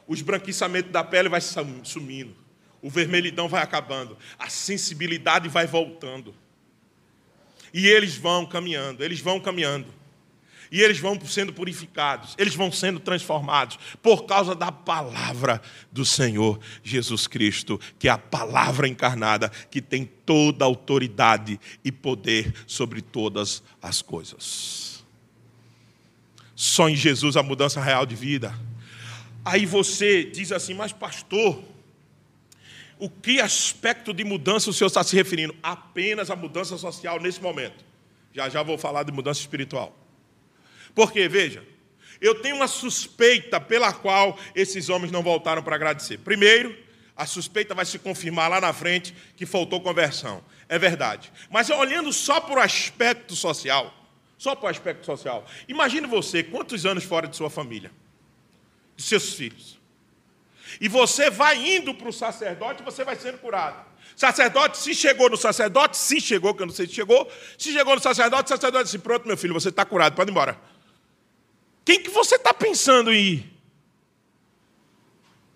Os 0.08 0.22
branquiçamentos 0.22 0.92
da 0.92 1.04
pele 1.04 1.28
vai 1.28 1.42
sumindo. 1.42 2.36
O 2.82 2.90
vermelhidão 2.90 3.50
vai 3.50 3.62
acabando. 3.62 4.18
A 4.40 4.50
sensibilidade 4.50 5.50
vai 5.50 5.68
voltando. 5.68 6.34
E 7.74 7.86
eles 7.88 8.16
vão 8.16 8.46
caminhando, 8.46 9.04
eles 9.04 9.20
vão 9.20 9.40
caminhando. 9.40 9.97
E 10.72 10.82
eles 10.82 11.00
vão 11.00 11.20
sendo 11.26 11.54
purificados, 11.54 12.36
eles 12.38 12.56
vão 12.56 12.72
sendo 12.72 13.00
transformados 13.00 13.78
por 14.02 14.26
causa 14.26 14.54
da 14.54 14.72
palavra 14.72 15.62
do 15.92 16.06
Senhor 16.06 16.60
Jesus 16.84 17.28
Cristo, 17.28 17.80
que 17.98 18.08
é 18.08 18.12
a 18.12 18.18
palavra 18.18 18.88
encarnada, 18.88 19.50
que 19.72 19.82
tem 19.82 20.06
toda 20.26 20.66
a 20.66 20.68
autoridade 20.68 21.60
e 21.84 21.92
poder 21.92 22.54
sobre 22.66 23.02
todas 23.02 23.64
as 23.82 24.02
coisas. 24.02 25.06
Só 26.56 26.90
em 26.90 26.96
Jesus 26.96 27.38
a 27.38 27.44
mudança 27.44 27.82
real 27.82 28.06
de 28.06 28.16
vida. 28.16 28.58
Aí 29.46 29.66
você 29.66 30.24
diz 30.24 30.52
assim, 30.52 30.74
mas 30.74 30.92
pastor, 30.92 31.64
o 33.00 33.10
que 33.10 33.40
aspecto 33.40 34.14
de 34.14 34.24
mudança 34.24 34.70
o 34.70 34.74
senhor 34.74 34.88
está 34.88 35.04
se 35.04 35.16
referindo? 35.16 35.56
Apenas 35.62 36.32
a 36.32 36.36
mudança 36.36 36.78
social 36.78 37.20
nesse 37.20 37.42
momento. 37.42 37.86
Já 38.34 38.50
já 38.50 38.64
vou 38.64 38.78
falar 38.78 39.04
de 39.04 39.12
mudança 39.12 39.40
espiritual. 39.40 39.96
Porque, 40.98 41.28
veja, 41.28 41.64
eu 42.20 42.42
tenho 42.42 42.56
uma 42.56 42.68
suspeita 42.68 43.62
pela 43.62 43.94
qual 43.94 44.36
esses 44.56 44.90
homens 44.90 45.12
não 45.12 45.22
voltaram 45.22 45.62
para 45.62 45.76
agradecer. 45.76 46.18
Primeiro, 46.18 46.76
a 47.16 47.24
suspeita 47.24 47.76
vai 47.76 47.86
se 47.86 48.00
confirmar 48.00 48.50
lá 48.50 48.60
na 48.60 48.74
frente 48.74 49.14
que 49.36 49.46
faltou 49.46 49.80
conversão. 49.80 50.44
É 50.68 50.80
verdade. 50.80 51.32
Mas 51.52 51.70
olhando 51.70 52.12
só 52.12 52.42
para 52.42 52.56
o 52.56 52.60
aspecto 52.60 53.36
social, 53.36 53.94
só 54.40 54.56
para 54.56 54.66
o 54.66 54.70
aspecto 54.70 55.06
social, 55.06 55.46
imagine 55.68 56.08
você 56.08 56.42
quantos 56.42 56.84
anos 56.84 57.04
fora 57.04 57.28
de 57.28 57.38
sua 57.38 57.52
família, 57.52 57.92
de 58.96 59.04
seus 59.04 59.36
filhos. 59.36 59.80
E 60.82 60.88
você 60.88 61.30
vai 61.30 61.76
indo 61.76 61.94
para 61.94 62.10
o 62.10 62.14
sacerdote, 62.14 62.82
você 62.82 63.04
vai 63.04 63.16
sendo 63.18 63.38
curado. 63.38 63.86
Sacerdote, 64.16 64.80
se 64.80 64.96
chegou 64.96 65.30
no 65.30 65.38
sacerdote, 65.38 65.96
se 65.96 66.20
chegou, 66.20 66.56
que 66.56 66.64
eu 66.64 66.66
não 66.66 66.74
sei 66.74 66.88
se 66.88 66.94
chegou, 66.96 67.32
se 67.56 67.72
chegou 67.72 67.94
no 67.94 68.02
sacerdote, 68.02 68.46
o 68.46 68.56
sacerdote 68.56 68.86
disse: 68.86 68.98
Pronto, 68.98 69.28
meu 69.28 69.38
filho, 69.38 69.54
você 69.54 69.70
está 69.70 69.86
curado, 69.86 70.16
pode 70.16 70.32
ir 70.32 70.32
embora. 70.32 70.60
Quem 71.88 72.04
que 72.04 72.10
você 72.10 72.36
está 72.36 72.54
pensando 72.54 73.14
em 73.14 73.18
ir? 73.18 73.54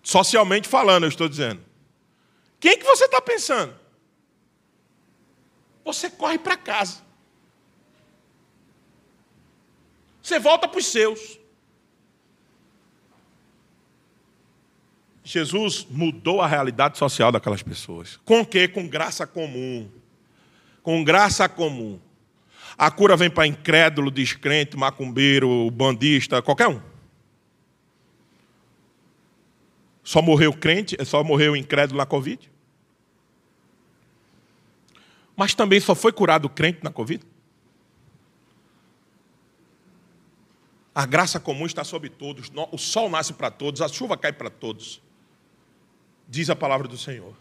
Socialmente 0.02 0.66
falando, 0.66 1.02
eu 1.02 1.10
estou 1.10 1.28
dizendo. 1.28 1.62
Quem 2.58 2.78
que 2.78 2.86
você 2.86 3.04
está 3.04 3.20
pensando? 3.20 3.74
Você 5.84 6.08
corre 6.08 6.38
para 6.38 6.56
casa. 6.56 7.02
Você 10.22 10.38
volta 10.38 10.66
para 10.66 10.78
os 10.78 10.86
seus. 10.86 11.38
Jesus 15.22 15.86
mudou 15.90 16.40
a 16.40 16.46
realidade 16.46 16.96
social 16.96 17.30
daquelas 17.30 17.62
pessoas. 17.62 18.18
Com 18.24 18.40
o 18.40 18.46
quê? 18.46 18.66
Com 18.66 18.88
graça 18.88 19.26
comum. 19.26 19.86
Com 20.82 21.04
graça 21.04 21.46
comum. 21.46 22.00
A 22.76 22.90
cura 22.90 23.16
vem 23.16 23.30
para 23.30 23.46
incrédulo, 23.46 24.10
descrente, 24.10 24.76
macumbeiro, 24.76 25.70
bandista, 25.70 26.40
qualquer 26.42 26.68
um. 26.68 26.80
Só 30.02 30.20
morreu 30.20 30.52
crente, 30.52 30.96
só 31.04 31.22
morreu 31.22 31.56
incrédulo 31.56 31.98
na 31.98 32.06
Covid? 32.06 32.50
Mas 35.36 35.54
também 35.54 35.80
só 35.80 35.94
foi 35.94 36.12
curado 36.12 36.48
crente 36.48 36.80
na 36.82 36.90
Covid? 36.90 37.24
A 40.94 41.06
graça 41.06 41.40
comum 41.40 41.64
está 41.64 41.84
sobre 41.84 42.10
todos, 42.10 42.50
o 42.70 42.76
sol 42.78 43.08
nasce 43.08 43.32
para 43.32 43.50
todos, 43.50 43.80
a 43.80 43.88
chuva 43.88 44.16
cai 44.16 44.32
para 44.32 44.50
todos 44.50 45.00
diz 46.32 46.48
a 46.48 46.56
palavra 46.56 46.88
do 46.88 46.96
Senhor. 46.96 47.36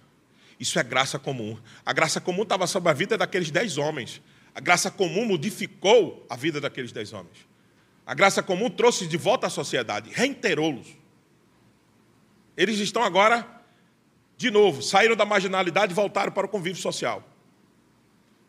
Isso 0.60 0.78
é 0.78 0.84
graça 0.84 1.18
comum. 1.18 1.58
A 1.86 1.94
graça 1.94 2.20
comum 2.20 2.44
estava 2.44 2.68
sobre 2.68 2.90
a 2.90 2.94
vida 2.94 3.18
daqueles 3.18 3.50
dez 3.50 3.78
homens. 3.78 4.22
A 4.54 4.60
graça 4.60 4.92
comum 4.92 5.26
modificou 5.26 6.26
a 6.30 6.36
vida 6.36 6.60
daqueles 6.60 6.92
dez 6.92 7.14
homens. 7.14 7.48
A 8.06 8.14
graça 8.14 8.44
comum 8.44 8.70
trouxe 8.70 9.08
de 9.08 9.18
volta 9.18 9.48
à 9.48 9.50
sociedade, 9.50 10.10
reintegrou-los. 10.12 10.88
Eles 12.58 12.80
estão 12.80 13.04
agora, 13.04 13.48
de 14.38 14.52
novo, 14.52 14.82
saíram 14.82 15.16
da 15.16 15.26
marginalidade 15.26 15.94
e 15.94 15.96
voltaram 15.96 16.32
para 16.32 16.46
o 16.46 16.50
convívio 16.50 16.82
social. 16.82 17.24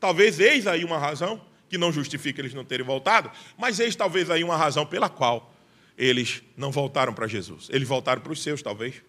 Talvez 0.01 0.41
eis 0.41 0.67
aí 0.67 0.85
uma 0.85 0.99
razão, 0.99 1.41
que 1.69 1.79
não 1.79 1.93
justifica 1.93 2.41
eles 2.41 2.53
não 2.53 2.65
terem 2.65 2.85
voltado, 2.85 3.31
mas 3.57 3.79
eis 3.79 3.95
talvez 3.95 4.29
aí 4.31 4.43
uma 4.43 4.57
razão 4.57 4.85
pela 4.85 5.09
qual 5.09 5.55
eles 5.97 6.43
não 6.57 6.71
voltaram 6.71 7.15
para 7.15 7.27
Jesus. 7.27 7.69
Eles 7.71 7.87
voltaram 7.87 8.21
para 8.21 8.33
os 8.33 8.43
seus, 8.43 8.61
talvez. 8.61 9.03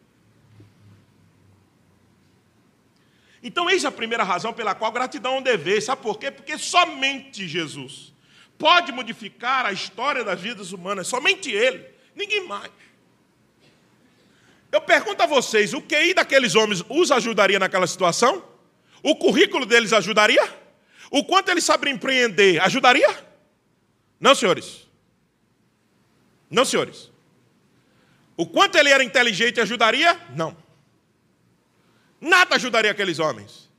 Então, 3.44 3.70
eis 3.70 3.84
a 3.84 3.92
primeira 3.92 4.24
razão 4.24 4.54
pela 4.54 4.74
qual 4.74 4.92
gratidão 4.92 5.36
é 5.36 5.40
um 5.40 5.42
dever. 5.42 5.82
Sabe 5.82 6.02
por 6.02 6.18
quê? 6.18 6.32
Porque 6.32 6.58
somente 6.58 7.46
Jesus 7.46 8.14
pode 8.58 8.94
modificar 8.94 9.66
a 9.66 9.74
história 9.74 10.24
das 10.24 10.40
vidas 10.40 10.72
humanas, 10.72 11.08
somente 11.08 11.52
Ele, 11.52 11.86
ninguém 12.16 12.48
mais. 12.48 12.72
Eu 14.72 14.80
pergunto 14.80 15.22
a 15.22 15.26
vocês: 15.26 15.74
o 15.74 15.82
QI 15.82 16.14
daqueles 16.14 16.56
homens 16.56 16.82
os 16.88 17.12
ajudaria 17.12 17.60
naquela 17.60 17.86
situação? 17.86 18.42
O 19.04 19.16
currículo 19.16 19.66
deles 19.66 19.92
ajudaria? 19.92 20.42
O 21.12 21.26
quanto 21.26 21.50
eles 21.52 21.66
sabem 21.66 21.94
empreender 21.94 22.60
ajudaria? 22.62 23.28
Não, 24.20 24.34
senhores. 24.34 24.88
Não, 26.50 26.64
senhores. 26.64 27.12
O 28.38 28.48
quanto 28.48 28.78
ele 28.78 28.90
era 28.90 29.04
inteligente 29.04 29.60
ajudaria? 29.60 30.18
Não. 30.34 30.63
Nada 32.24 32.56
ajudaria 32.56 32.90
aqueles 32.90 33.20
homens. 33.20 33.70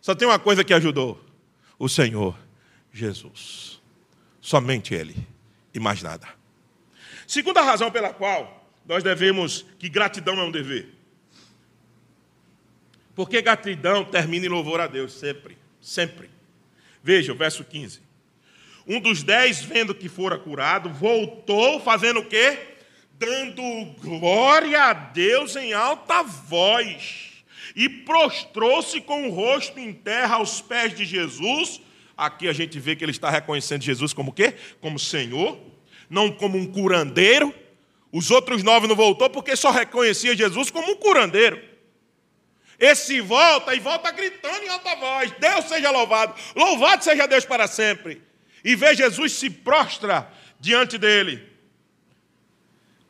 Só 0.00 0.14
tem 0.14 0.26
uma 0.26 0.38
coisa 0.38 0.62
que 0.62 0.72
ajudou: 0.72 1.20
o 1.76 1.88
Senhor 1.88 2.38
Jesus. 2.92 3.82
Somente 4.40 4.94
Ele 4.94 5.16
e 5.74 5.80
mais 5.80 6.00
nada. 6.00 6.28
Segunda 7.26 7.60
razão 7.62 7.90
pela 7.90 8.14
qual 8.14 8.64
nós 8.86 9.02
devemos 9.02 9.66
que 9.76 9.88
gratidão 9.88 10.38
é 10.38 10.44
um 10.44 10.52
dever. 10.52 10.88
Porque 13.12 13.42
gratidão 13.42 14.04
termina 14.04 14.46
em 14.46 14.48
louvor 14.48 14.80
a 14.80 14.86
Deus 14.86 15.12
sempre, 15.12 15.58
sempre. 15.80 16.30
Veja 17.02 17.32
o 17.32 17.36
verso 17.36 17.64
15. 17.64 18.00
Um 18.86 19.00
dos 19.00 19.24
dez, 19.24 19.62
vendo 19.62 19.94
que 19.94 20.08
fora 20.08 20.38
curado, 20.38 20.90
voltou 20.90 21.80
fazendo 21.80 22.20
o 22.20 22.24
quê? 22.24 22.56
Dando 23.18 23.62
glória 24.00 24.84
a 24.84 24.92
Deus 24.92 25.56
em 25.56 25.72
alta 25.72 26.22
voz 26.22 27.29
e 27.74 27.88
prostrou-se 27.88 29.00
com 29.00 29.28
o 29.28 29.30
rosto 29.30 29.78
em 29.78 29.92
terra 29.92 30.36
aos 30.36 30.60
pés 30.60 30.94
de 30.94 31.04
Jesus. 31.04 31.80
Aqui 32.16 32.48
a 32.48 32.52
gente 32.52 32.78
vê 32.78 32.94
que 32.94 33.04
ele 33.04 33.12
está 33.12 33.30
reconhecendo 33.30 33.82
Jesus 33.82 34.12
como 34.12 34.32
quê? 34.32 34.54
Como 34.80 34.98
Senhor, 34.98 35.58
não 36.08 36.30
como 36.30 36.58
um 36.58 36.66
curandeiro. 36.66 37.54
Os 38.12 38.30
outros 38.30 38.62
nove 38.62 38.86
não 38.86 38.96
voltou 38.96 39.30
porque 39.30 39.54
só 39.56 39.70
reconhecia 39.70 40.36
Jesus 40.36 40.70
como 40.70 40.90
um 40.90 40.96
curandeiro. 40.96 41.70
Esse 42.78 43.20
volta 43.20 43.74
e 43.74 43.78
volta 43.78 44.10
gritando 44.10 44.64
em 44.64 44.68
alta 44.68 44.96
voz: 44.96 45.30
Deus 45.38 45.66
seja 45.66 45.90
louvado, 45.90 46.34
louvado 46.56 47.04
seja 47.04 47.26
Deus 47.26 47.44
para 47.44 47.66
sempre. 47.66 48.22
E 48.64 48.74
vê 48.74 48.94
Jesus 48.94 49.32
se 49.32 49.50
prostra 49.50 50.30
diante 50.58 50.98
dele, 50.98 51.46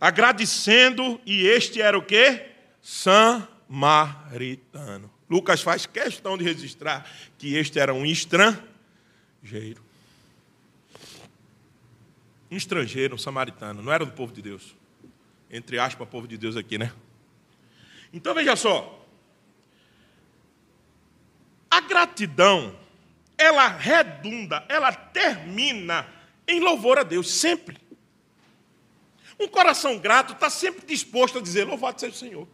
agradecendo, 0.01 1.21
e 1.27 1.47
este 1.47 1.81
era 1.81 1.99
o 1.99 2.03
quê? 2.03 2.47
São 2.81 3.47
samaritano. 3.71 5.09
Lucas 5.29 5.63
faz 5.63 5.87
questão 5.87 6.37
de 6.37 6.43
registrar 6.43 7.09
que 7.39 7.55
este 7.55 7.79
era 7.79 7.95
um 7.95 8.05
estrangeiro. 8.05 9.81
Um 12.51 12.57
estrangeiro, 12.57 13.15
um 13.15 13.19
samaritano, 13.19 13.81
não 13.81 13.93
era 13.93 14.05
do 14.05 14.11
povo 14.11 14.33
de 14.33 14.43
Deus. 14.43 14.75
Entre 15.49 15.79
aspas, 15.79 16.09
povo 16.09 16.27
de 16.27 16.37
Deus 16.37 16.57
aqui, 16.57 16.79
né? 16.79 16.93
Então 18.13 18.35
veja 18.35 18.57
só. 18.57 19.07
A 21.71 21.81
gratidão, 21.81 22.77
ela 23.39 23.69
redunda, 23.69 24.65
ela 24.69 24.93
termina 24.93 26.09
em 26.49 26.59
louvor 26.59 26.99
a 26.99 27.05
Deus, 27.05 27.31
sempre. 27.31 27.79
Um 29.39 29.47
coração 29.47 29.97
grato 29.97 30.33
está 30.33 30.51
sempre 30.51 30.85
disposto 30.85 31.39
a 31.39 31.41
dizer: 31.41 31.65
Louvado 31.65 32.01
seja 32.01 32.13
o 32.13 32.19
Senhor 32.19 32.49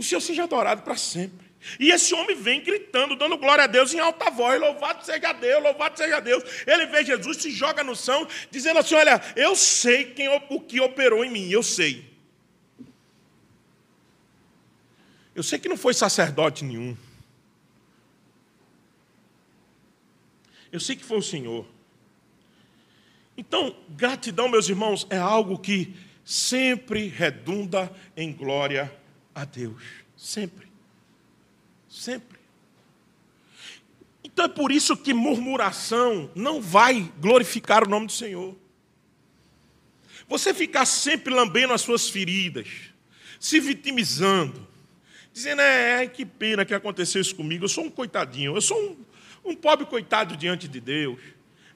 o 0.00 0.02
Senhor 0.02 0.20
seja 0.20 0.44
adorado 0.44 0.82
para 0.82 0.96
sempre. 0.96 1.50
E 1.78 1.90
esse 1.90 2.14
homem 2.14 2.34
vem 2.34 2.62
gritando, 2.62 3.14
dando 3.14 3.36
glória 3.36 3.64
a 3.64 3.66
Deus 3.66 3.92
em 3.92 4.00
alta 4.00 4.30
voz: 4.30 4.58
louvado 4.58 5.04
seja 5.04 5.32
Deus, 5.32 5.62
louvado 5.62 5.96
seja 5.96 6.18
Deus. 6.18 6.42
Ele 6.66 6.86
vê 6.86 7.04
Jesus, 7.04 7.36
se 7.36 7.50
joga 7.50 7.84
no 7.84 7.94
chão, 7.94 8.26
dizendo 8.50 8.78
assim: 8.78 8.94
Olha, 8.94 9.20
eu 9.36 9.54
sei 9.54 10.06
quem, 10.06 10.28
o 10.28 10.60
que 10.60 10.80
operou 10.80 11.22
em 11.24 11.30
mim, 11.30 11.50
eu 11.50 11.62
sei. 11.62 12.08
Eu 15.34 15.42
sei 15.42 15.58
que 15.58 15.68
não 15.68 15.76
foi 15.76 15.92
sacerdote 15.92 16.64
nenhum. 16.64 16.96
Eu 20.72 20.80
sei 20.80 20.96
que 20.96 21.04
foi 21.04 21.18
o 21.18 21.22
Senhor. 21.22 21.66
Então, 23.36 23.76
gratidão, 23.88 24.48
meus 24.48 24.68
irmãos, 24.68 25.06
é 25.10 25.18
algo 25.18 25.58
que 25.58 25.94
sempre 26.24 27.08
redunda 27.08 27.90
em 28.16 28.32
glória 28.32 28.92
a 29.34 29.44
Deus. 29.44 29.82
Sempre. 30.16 30.68
Sempre. 31.88 32.38
Então 34.22 34.44
é 34.44 34.48
por 34.48 34.70
isso 34.70 34.96
que 34.96 35.12
murmuração 35.12 36.30
não 36.34 36.60
vai 36.60 37.12
glorificar 37.18 37.84
o 37.84 37.90
nome 37.90 38.06
do 38.06 38.12
Senhor. 38.12 38.56
Você 40.28 40.54
ficar 40.54 40.86
sempre 40.86 41.34
lambendo 41.34 41.72
as 41.72 41.80
suas 41.80 42.08
feridas, 42.08 42.68
se 43.40 43.58
vitimizando, 43.58 44.66
dizendo, 45.32 45.60
é, 45.60 46.06
que 46.06 46.24
pena 46.24 46.64
que 46.64 46.74
aconteceu 46.74 47.20
isso 47.20 47.34
comigo, 47.34 47.64
eu 47.64 47.68
sou 47.68 47.84
um 47.84 47.90
coitadinho, 47.90 48.54
eu 48.56 48.60
sou 48.60 48.78
um, 49.44 49.50
um 49.50 49.56
pobre 49.56 49.86
coitado 49.86 50.36
diante 50.36 50.68
de 50.68 50.80
Deus. 50.80 51.20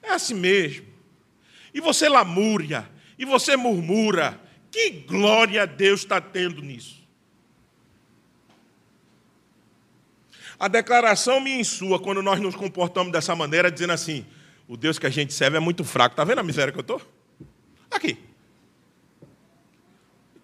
É 0.01 0.11
assim 0.11 0.35
mesmo. 0.35 0.85
E 1.73 1.81
você 1.81 2.07
lamúria, 2.07 2.89
e 3.17 3.25
você 3.25 3.57
murmura. 3.57 4.39
Que 4.71 4.89
glória 4.89 5.65
Deus 5.65 6.01
está 6.01 6.19
tendo 6.19 6.61
nisso? 6.61 7.04
A 10.59 10.67
declaração 10.67 11.39
minha 11.39 11.59
e 11.59 11.65
sua, 11.65 11.99
quando 11.99 12.21
nós 12.21 12.39
nos 12.39 12.55
comportamos 12.55 13.11
dessa 13.11 13.35
maneira, 13.35 13.71
dizendo 13.71 13.93
assim: 13.93 14.25
o 14.67 14.77
Deus 14.77 14.97
que 14.97 15.05
a 15.05 15.09
gente 15.09 15.33
serve 15.33 15.57
é 15.57 15.59
muito 15.59 15.83
fraco. 15.83 16.13
Está 16.13 16.23
vendo 16.23 16.39
a 16.39 16.43
miséria 16.43 16.71
que 16.71 16.79
eu 16.79 16.81
estou? 16.81 17.01
Aqui. 17.91 18.17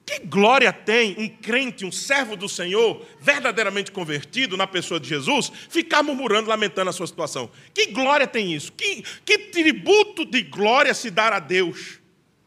Que 0.05 0.19
glória 0.19 0.73
tem 0.73 1.15
um 1.17 1.29
crente, 1.29 1.85
um 1.85 1.91
servo 1.91 2.35
do 2.35 2.49
Senhor, 2.49 3.05
verdadeiramente 3.21 3.93
convertido 3.93 4.57
na 4.57 4.67
pessoa 4.67 4.99
de 4.99 5.07
Jesus, 5.07 5.49
ficar 5.69 6.03
murmurando, 6.03 6.49
lamentando 6.49 6.89
a 6.89 6.93
sua 6.93 7.07
situação? 7.07 7.49
Que 7.73 7.87
glória 7.87 8.27
tem 8.27 8.53
isso? 8.53 8.73
Que, 8.73 9.03
que 9.23 9.37
tributo 9.37 10.25
de 10.25 10.41
glória 10.41 10.93
se 10.93 11.09
dar 11.09 11.31
a 11.31 11.39
Deus 11.39 11.99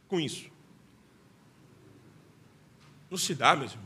com 0.09 0.21
isso? 0.21 0.51
Não 3.11 3.17
se 3.17 3.35
dá, 3.35 3.57
meus 3.57 3.73
irmãos. 3.73 3.84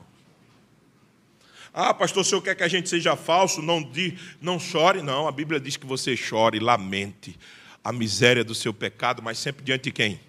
Ah, 1.81 1.95
pastor, 1.95 2.23
o 2.23 2.25
senhor 2.25 2.43
quer 2.43 2.57
que 2.57 2.65
a 2.65 2.69
gente 2.69 2.89
seja 2.89 3.15
falso? 3.15 3.63
Não, 3.63 3.89
não 4.43 4.59
chore. 4.59 5.01
Não, 5.01 5.29
a 5.29 5.31
Bíblia 5.31 5.61
diz 5.61 5.77
que 5.77 5.87
você 5.87 6.17
chore, 6.17 6.59
lamente 6.59 7.39
a 7.85 7.93
miséria 7.93 8.43
do 8.43 8.53
seu 8.53 8.75
pecado, 8.75 9.23
mas 9.23 9.39
sempre 9.39 9.65
diante 9.65 9.85
de 9.85 9.93
quem? 9.93 10.21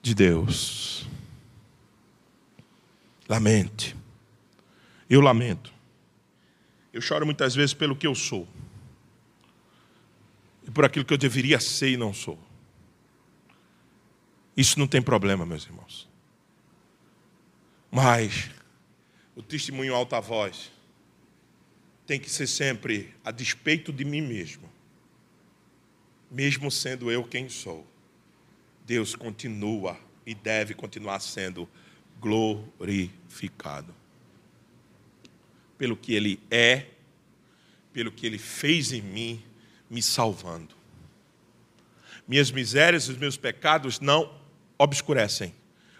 De 0.00 0.14
Deus. 0.14 1.06
Lamente. 3.28 3.94
Eu 5.10 5.20
lamento. 5.20 5.70
Eu 6.90 7.02
choro 7.02 7.26
muitas 7.26 7.54
vezes 7.54 7.74
pelo 7.74 7.94
que 7.94 8.06
eu 8.06 8.14
sou. 8.14 8.48
E 10.66 10.70
por 10.70 10.86
aquilo 10.86 11.04
que 11.04 11.12
eu 11.12 11.18
deveria 11.18 11.60
ser 11.60 11.90
e 11.90 11.98
não 11.98 12.14
sou. 12.14 12.38
Isso 14.56 14.78
não 14.78 14.86
tem 14.86 15.02
problema, 15.02 15.44
meus 15.44 15.66
irmãos. 15.66 16.08
Mas 17.90 18.56
o 19.36 19.42
testemunho 19.42 19.94
alta 19.94 20.18
voz 20.18 20.72
tem 22.06 22.18
que 22.18 22.30
ser 22.30 22.46
sempre 22.46 23.14
a 23.22 23.30
despeito 23.30 23.92
de 23.92 24.04
mim 24.04 24.22
mesmo. 24.22 24.72
Mesmo 26.30 26.70
sendo 26.70 27.10
eu 27.10 27.22
quem 27.22 27.48
sou, 27.48 27.86
Deus 28.86 29.14
continua 29.14 29.98
e 30.24 30.34
deve 30.34 30.72
continuar 30.72 31.20
sendo 31.20 31.68
glorificado. 32.18 33.94
Pelo 35.76 35.96
que 35.96 36.14
Ele 36.14 36.40
é, 36.50 36.86
pelo 37.92 38.10
que 38.10 38.24
Ele 38.24 38.38
fez 38.38 38.92
em 38.92 39.02
mim, 39.02 39.42
me 39.90 40.00
salvando. 40.00 40.74
Minhas 42.26 42.50
misérias 42.50 43.04
e 43.04 43.12
os 43.12 43.18
meus 43.18 43.36
pecados 43.36 44.00
não 44.00 44.34
obscurecem 44.78 45.54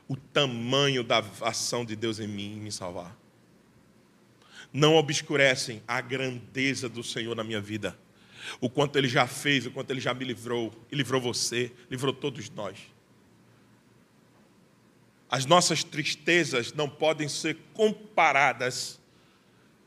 o 0.09 0.16
tamanho 0.16 1.05
da 1.05 1.18
ação 1.42 1.85
de 1.85 1.94
Deus 1.94 2.18
em 2.18 2.29
mim 2.29 2.55
em 2.55 2.61
me 2.61 2.72
salvar 2.72 3.25
não 4.72 4.94
obscurecem 4.96 5.83
a 5.87 6.00
grandeza 6.00 6.88
do 6.88 7.02
Senhor 7.02 7.35
na 7.35 7.44
minha 7.44 7.61
vida. 7.61 7.98
O 8.61 8.70
quanto 8.70 8.96
Ele 8.96 9.09
já 9.09 9.26
fez, 9.26 9.66
o 9.66 9.70
quanto 9.70 9.90
Ele 9.90 10.00
já 10.00 10.14
me 10.14 10.24
livrou, 10.24 10.72
e 10.90 10.96
livrou 10.96 11.20
você, 11.20 11.72
livrou 11.90 12.12
todos 12.12 12.48
nós. 12.50 12.79
As 15.29 15.44
nossas 15.44 15.83
tristezas 15.83 16.72
não 16.72 16.88
podem 16.88 17.29
ser 17.29 17.57
comparadas 17.74 18.98
com 18.98 19.05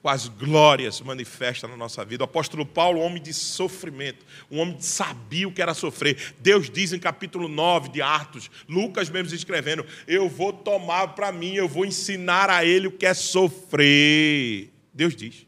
as 0.08 0.28
glórias 0.28 1.02
manifestas 1.02 1.70
na 1.70 1.76
nossa 1.76 2.06
vida. 2.06 2.24
O 2.24 2.26
apóstolo 2.26 2.66
Paulo, 2.66 3.02
homem 3.02 3.22
de 3.22 3.34
sofrimento, 3.34 4.26
um 4.50 4.60
homem 4.60 4.78
que 4.78 4.86
sabia 4.86 5.48
o 5.48 5.52
que 5.52 5.62
era 5.62 5.74
sofrer. 5.74 6.34
Deus 6.40 6.70
diz 6.70 6.94
em 6.94 7.00
capítulo 7.00 7.48
9 7.48 7.90
de 7.90 8.02
Atos, 8.02 8.50
Lucas 8.68 9.10
mesmo 9.10 9.36
escrevendo: 9.36 9.86
Eu 10.08 10.30
vou 10.30 10.54
tomar 10.54 11.10
para 11.10 11.32
mim, 11.32 11.56
eu 11.56 11.68
vou 11.68 11.86
ensinar 11.86 12.50
a 12.50 12.64
ele 12.64 12.88
o 12.88 12.92
que 12.92 13.06
é 13.06 13.14
sofrer. 13.14 14.72
Deus 14.94 15.16
diz. 15.16 15.46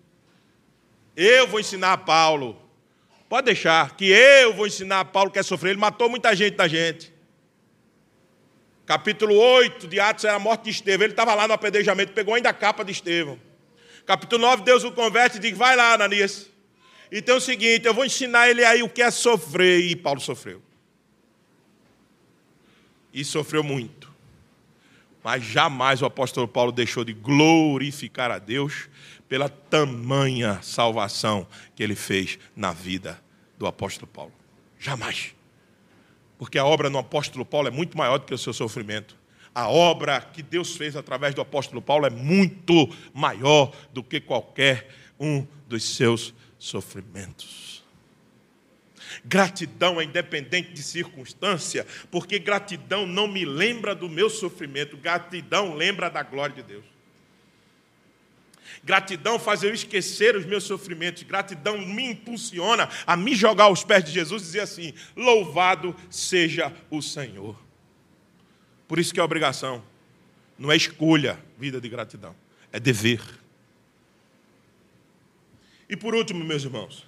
Eu 1.15 1.47
vou 1.47 1.59
ensinar 1.59 1.93
a 1.93 1.97
Paulo. 1.97 2.61
Pode 3.29 3.45
deixar, 3.45 3.95
que 3.95 4.05
eu 4.05 4.53
vou 4.53 4.67
ensinar 4.67 4.99
a 4.99 5.05
Paulo 5.05 5.31
que 5.31 5.39
é 5.39 5.43
sofrer. 5.43 5.71
Ele 5.71 5.79
matou 5.79 6.09
muita 6.09 6.35
gente 6.35 6.57
da 6.57 6.67
gente. 6.67 7.13
Capítulo 8.85 9.35
8 9.35 9.87
de 9.87 10.01
Atos 10.01 10.25
era 10.25 10.35
a 10.35 10.39
morte 10.39 10.65
de 10.65 10.71
Estevão. 10.71 11.05
Ele 11.05 11.13
estava 11.13 11.33
lá 11.33 11.47
no 11.47 11.53
apedrejamento, 11.53 12.11
pegou 12.11 12.33
ainda 12.33 12.49
a 12.49 12.53
capa 12.53 12.83
de 12.83 12.91
Estevão. 12.91 13.39
Capítulo 14.11 14.41
9, 14.41 14.63
Deus 14.63 14.83
o 14.83 14.91
converte 14.91 15.37
e 15.37 15.39
diz: 15.39 15.57
Vai 15.57 15.73
lá, 15.73 15.93
Ananias. 15.93 16.49
E 17.09 17.21
tem 17.21 17.33
o 17.33 17.39
seguinte: 17.39 17.85
eu 17.85 17.93
vou 17.93 18.03
ensinar 18.03 18.49
ele 18.49 18.61
aí 18.61 18.83
o 18.83 18.89
que 18.89 19.01
é 19.01 19.09
sofrer. 19.09 19.85
E 19.85 19.95
Paulo 19.95 20.19
sofreu. 20.19 20.61
E 23.13 23.23
sofreu 23.23 23.63
muito. 23.63 24.11
Mas 25.23 25.45
jamais 25.45 26.01
o 26.01 26.05
apóstolo 26.05 26.45
Paulo 26.45 26.73
deixou 26.73 27.05
de 27.05 27.13
glorificar 27.13 28.29
a 28.31 28.37
Deus 28.37 28.89
pela 29.29 29.47
tamanha 29.47 30.61
salvação 30.61 31.47
que 31.73 31.81
ele 31.81 31.95
fez 31.95 32.37
na 32.53 32.73
vida 32.73 33.17
do 33.57 33.65
apóstolo 33.65 34.07
Paulo. 34.07 34.33
Jamais. 34.77 35.33
Porque 36.37 36.59
a 36.59 36.65
obra 36.65 36.89
no 36.89 36.97
apóstolo 36.97 37.45
Paulo 37.45 37.69
é 37.69 37.71
muito 37.71 37.97
maior 37.97 38.17
do 38.17 38.25
que 38.25 38.33
o 38.33 38.37
seu 38.37 38.51
sofrimento. 38.51 39.20
A 39.53 39.69
obra 39.69 40.21
que 40.21 40.41
Deus 40.41 40.75
fez 40.77 40.95
através 40.95 41.35
do 41.35 41.41
apóstolo 41.41 41.81
Paulo 41.81 42.05
é 42.05 42.09
muito 42.09 42.87
maior 43.13 43.75
do 43.93 44.01
que 44.03 44.19
qualquer 44.19 44.87
um 45.19 45.45
dos 45.67 45.83
seus 45.83 46.33
sofrimentos. 46.57 47.83
Gratidão 49.25 49.99
é 49.99 50.05
independente 50.05 50.71
de 50.71 50.81
circunstância, 50.81 51.85
porque 52.09 52.39
gratidão 52.39 53.05
não 53.05 53.27
me 53.27 53.43
lembra 53.43 53.93
do 53.93 54.07
meu 54.07 54.29
sofrimento, 54.29 54.95
gratidão 54.95 55.75
lembra 55.75 56.09
da 56.09 56.23
glória 56.23 56.55
de 56.55 56.63
Deus. 56.63 56.85
Gratidão 58.83 59.37
faz 59.37 59.63
eu 59.63 59.73
esquecer 59.73 60.35
os 60.35 60.45
meus 60.45 60.63
sofrimentos. 60.63 61.23
Gratidão 61.23 61.77
me 61.77 62.11
impulsiona 62.11 62.89
a 63.05 63.15
me 63.15 63.35
jogar 63.35 63.65
aos 63.65 63.83
pés 63.83 64.03
de 64.03 64.11
Jesus 64.11 64.41
e 64.41 64.45
dizer 64.45 64.61
assim: 64.61 64.93
Louvado 65.15 65.95
seja 66.09 66.73
o 66.89 67.01
Senhor. 67.01 67.70
Por 68.91 68.99
isso 68.99 69.13
que 69.13 69.21
é 69.21 69.23
obrigação. 69.23 69.81
Não 70.59 70.69
é 70.69 70.75
escolha, 70.75 71.39
vida 71.57 71.79
de 71.79 71.87
gratidão. 71.87 72.35
É 72.73 72.77
dever. 72.77 73.21
E 75.87 75.95
por 75.95 76.13
último, 76.13 76.43
meus 76.43 76.65
irmãos. 76.65 77.07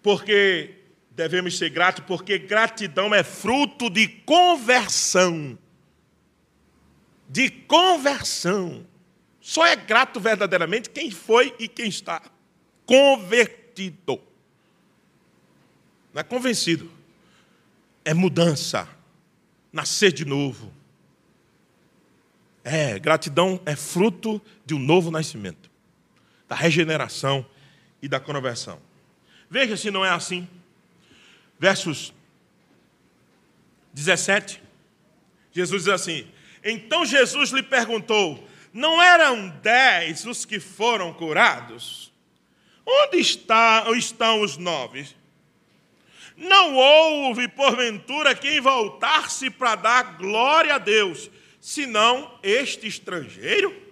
Porque 0.00 0.76
devemos 1.10 1.58
ser 1.58 1.70
gratos, 1.70 2.04
porque 2.06 2.38
gratidão 2.38 3.12
é 3.12 3.24
fruto 3.24 3.90
de 3.90 4.06
conversão. 4.06 5.58
De 7.28 7.50
conversão. 7.50 8.86
Só 9.40 9.66
é 9.66 9.74
grato 9.74 10.20
verdadeiramente 10.20 10.88
quem 10.88 11.10
foi 11.10 11.52
e 11.58 11.66
quem 11.66 11.88
está 11.88 12.22
convertido. 12.86 14.33
Não 16.14 16.20
é 16.20 16.22
convencido. 16.22 16.88
É 18.04 18.14
mudança. 18.14 18.88
Nascer 19.72 20.12
de 20.12 20.24
novo. 20.24 20.72
É, 22.62 22.98
gratidão 23.00 23.60
é 23.66 23.74
fruto 23.74 24.40
de 24.64 24.72
um 24.72 24.78
novo 24.78 25.10
nascimento, 25.10 25.68
da 26.48 26.54
regeneração 26.54 27.44
e 28.00 28.08
da 28.08 28.18
conversão. 28.18 28.80
Veja 29.50 29.76
se 29.76 29.90
não 29.90 30.04
é 30.04 30.10
assim. 30.10 30.48
Versos 31.58 32.14
17. 33.92 34.62
Jesus 35.52 35.84
diz 35.84 35.92
assim: 35.92 36.26
Então 36.62 37.04
Jesus 37.04 37.50
lhe 37.50 37.62
perguntou: 37.62 38.48
Não 38.72 39.02
eram 39.02 39.50
dez 39.60 40.24
os 40.24 40.44
que 40.46 40.58
foram 40.58 41.12
curados? 41.12 42.12
Onde 42.86 43.18
está, 43.18 43.84
estão 43.94 44.40
os 44.40 44.56
nove? 44.56 45.06
Não 46.36 46.74
houve, 46.74 47.46
porventura, 47.48 48.34
quem 48.34 48.60
voltar-se 48.60 49.50
para 49.50 49.76
dar 49.76 50.16
glória 50.16 50.74
a 50.74 50.78
Deus, 50.78 51.30
senão 51.60 52.38
este 52.42 52.88
estrangeiro? 52.88 53.82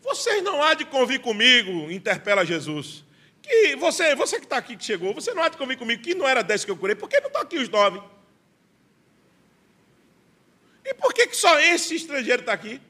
Vocês 0.00 0.42
não 0.42 0.62
há 0.62 0.74
de 0.74 0.84
convir 0.84 1.20
comigo, 1.20 1.90
interpela 1.90 2.44
Jesus. 2.44 3.04
Que 3.42 3.74
você, 3.76 4.14
você 4.14 4.38
que 4.38 4.44
está 4.44 4.58
aqui 4.58 4.76
que 4.76 4.84
chegou, 4.84 5.12
você 5.12 5.34
não 5.34 5.42
há 5.42 5.48
de 5.48 5.56
convir 5.56 5.76
comigo 5.76 6.02
que 6.02 6.14
não 6.14 6.28
era 6.28 6.42
dez 6.42 6.64
que 6.64 6.70
eu 6.70 6.76
curei, 6.76 6.94
por 6.94 7.08
que 7.08 7.20
não 7.20 7.26
estão 7.26 7.42
aqui 7.42 7.58
os 7.58 7.68
nove? 7.68 8.00
E 10.84 10.94
por 10.94 11.12
que, 11.12 11.26
que 11.26 11.36
só 11.36 11.58
esse 11.58 11.94
estrangeiro 11.96 12.42
está 12.42 12.52
aqui? 12.52 12.80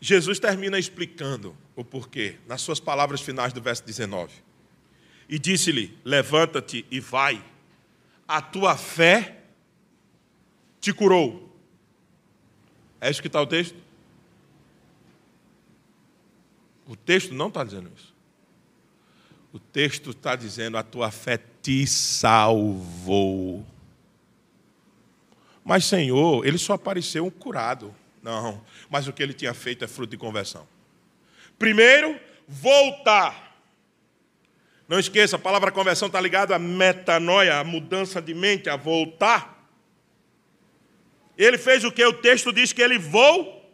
Jesus 0.00 0.38
termina 0.38 0.78
explicando 0.78 1.56
o 1.80 1.84
porquê, 1.84 2.36
nas 2.46 2.60
suas 2.60 2.80
palavras 2.80 3.20
finais 3.20 3.52
do 3.52 3.62
verso 3.62 3.84
19. 3.84 4.32
E 5.28 5.38
disse-lhe: 5.38 5.96
Levanta-te 6.04 6.84
e 6.90 6.98
vai, 6.98 7.42
a 8.26 8.42
tua 8.42 8.76
fé 8.76 9.44
te 10.80 10.92
curou. 10.92 11.56
É 13.00 13.08
isso 13.08 13.22
que 13.22 13.28
está 13.28 13.40
o 13.40 13.46
texto? 13.46 13.76
O 16.84 16.96
texto 16.96 17.32
não 17.32 17.46
está 17.46 17.62
dizendo 17.62 17.92
isso. 17.96 18.12
O 19.52 19.58
texto 19.60 20.10
está 20.10 20.34
dizendo: 20.34 20.76
a 20.76 20.82
tua 20.82 21.12
fé 21.12 21.38
te 21.62 21.86
salvou. 21.86 23.64
Mas, 25.64 25.84
Senhor, 25.84 26.44
ele 26.44 26.58
só 26.58 26.72
apareceu 26.72 27.30
curado. 27.30 27.94
Não, 28.20 28.64
mas 28.90 29.06
o 29.06 29.12
que 29.12 29.22
ele 29.22 29.32
tinha 29.32 29.54
feito 29.54 29.84
é 29.84 29.86
fruto 29.86 30.10
de 30.10 30.16
conversão. 30.16 30.66
Primeiro, 31.58 32.18
voltar. 32.46 33.48
Não 34.88 34.98
esqueça, 34.98 35.36
a 35.36 35.38
palavra 35.38 35.70
conversão 35.70 36.06
está 36.06 36.20
ligada 36.20 36.56
a 36.56 36.58
metanoia, 36.58 37.58
a 37.58 37.64
mudança 37.64 38.22
de 38.22 38.32
mente, 38.32 38.70
a 38.70 38.76
voltar. 38.76 39.68
Ele 41.36 41.58
fez 41.58 41.84
o 41.84 41.92
que? 41.92 42.04
O 42.04 42.12
texto 42.12 42.52
diz 42.52 42.72
que 42.72 42.80
ele 42.80 42.98
voltou. 42.98 43.68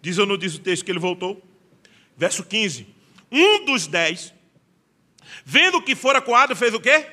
Diz 0.00 0.18
ou 0.18 0.26
não 0.26 0.36
diz 0.36 0.54
o 0.54 0.58
texto 0.58 0.84
que 0.84 0.90
ele 0.90 0.98
voltou? 0.98 1.42
Verso 2.16 2.44
15. 2.44 2.86
Um 3.30 3.64
dos 3.64 3.86
dez, 3.86 4.32
vendo 5.44 5.82
que 5.82 5.94
fora 5.94 6.20
coado, 6.20 6.56
fez 6.56 6.72
o 6.72 6.80
quê? 6.80 7.06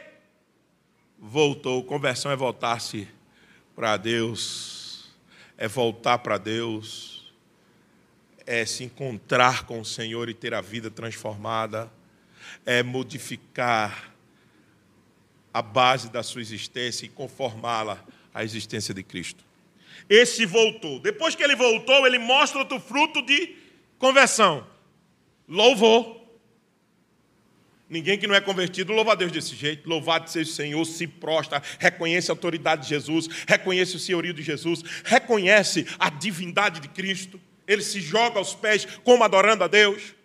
Voltou. 1.18 1.84
Conversão 1.84 2.32
é 2.32 2.36
voltar-se 2.36 3.08
para 3.76 3.98
Deus, 3.98 4.81
é 5.62 5.68
voltar 5.68 6.18
para 6.18 6.40
Deus, 6.40 7.32
é 8.48 8.66
se 8.66 8.84
encontrar 8.84 9.68
com 9.68 9.80
o 9.80 9.86
Senhor 9.86 10.28
e 10.28 10.34
ter 10.34 10.56
a 10.56 10.60
vida 10.60 10.90
transformada, 10.90 11.88
é 12.66 12.82
modificar 12.82 14.12
a 15.54 15.62
base 15.62 16.10
da 16.10 16.24
sua 16.24 16.42
existência 16.42 17.06
e 17.06 17.10
conformá-la 17.10 18.04
à 18.34 18.44
existência 18.44 18.92
de 18.92 19.04
Cristo. 19.04 19.46
Esse 20.10 20.48
voltou. 20.48 21.00
Depois 21.00 21.36
que 21.36 21.44
ele 21.44 21.56
voltou, 21.56 22.08
ele 22.08 22.18
mostra 22.18 22.58
outro 22.58 22.80
fruto 22.80 23.22
de 23.22 23.56
conversão: 24.00 24.66
louvor. 25.48 26.21
Ninguém 27.92 28.18
que 28.18 28.26
não 28.26 28.34
é 28.34 28.40
convertido 28.40 28.94
louva 28.94 29.12
a 29.12 29.16
Deus 29.16 29.34
desse 29.34 29.54
jeito. 29.54 29.90
Louvado 29.90 30.30
seja 30.30 30.50
o 30.50 30.54
Senhor, 30.54 30.86
se 30.86 31.06
prostra, 31.06 31.62
reconhece 31.78 32.32
a 32.32 32.34
autoridade 32.34 32.84
de 32.84 32.88
Jesus, 32.88 33.28
reconhece 33.46 33.98
o 33.98 34.00
senhorio 34.00 34.34
de 34.34 34.42
Jesus, 34.42 34.82
reconhece 35.04 35.86
a 36.00 36.10
divindade 36.10 36.80
de 36.80 36.88
Cristo. 36.88 37.38
Ele 37.68 37.82
se 37.82 38.00
joga 38.00 38.40
aos 38.40 38.56
pés 38.56 38.88
como 39.04 39.26
adorando 39.26 39.66
a 39.66 39.68
Deus. 39.68 40.16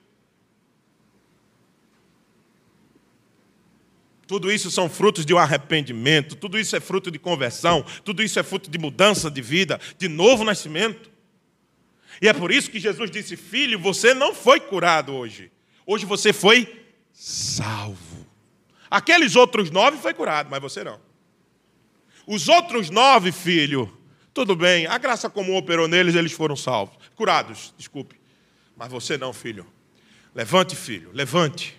Tudo 4.29 4.53
isso 4.53 4.71
são 4.71 4.89
frutos 4.89 5.27
de 5.27 5.35
um 5.35 5.39
arrependimento, 5.39 6.37
tudo 6.37 6.57
isso 6.61 6.77
é 6.77 6.81
fruto 6.81 7.11
de 7.11 7.19
conversão, 7.19 7.85
tudo 8.05 8.23
isso 8.23 8.39
é 8.39 8.45
fruto 8.45 8.71
de 8.71 8.79
mudança 8.79 9.29
de 9.29 9.43
vida, 9.43 9.81
de 9.99 10.07
novo 10.07 10.45
nascimento. 10.45 11.11
E 12.23 12.29
é 12.29 12.33
por 12.33 12.53
isso 12.53 12.71
que 12.71 12.79
Jesus 12.79 13.11
disse: 13.11 13.37
Filho, 13.37 13.77
você 13.77 14.15
não 14.15 14.33
foi 14.33 14.61
curado 14.61 15.13
hoje, 15.13 15.51
hoje 15.85 16.07
você 16.07 16.33
foi 16.33 16.86
salvo. 17.17 18.27
Aqueles 18.91 19.35
outros 19.35 19.71
nove 19.71 19.97
foi 19.97 20.13
curado, 20.13 20.51
mas 20.51 20.61
você 20.61 20.85
não. 20.85 21.01
Os 22.27 22.49
outros 22.49 22.91
nove, 22.91 23.33
filho, 23.33 23.91
tudo 24.35 24.55
bem, 24.55 24.87
a 24.87 24.99
graça 24.99 25.31
comum 25.31 25.57
operou 25.57 25.89
neles, 25.89 26.15
eles 26.15 26.33
foram 26.33 26.55
salvos, 26.55 26.97
curados, 27.17 27.73
desculpe. 27.79 28.21
Mas 28.77 28.91
você 28.91 29.17
não, 29.17 29.33
filho. 29.33 29.67
Levante, 30.35 30.77
filho, 30.77 31.11
levante. 31.13 31.75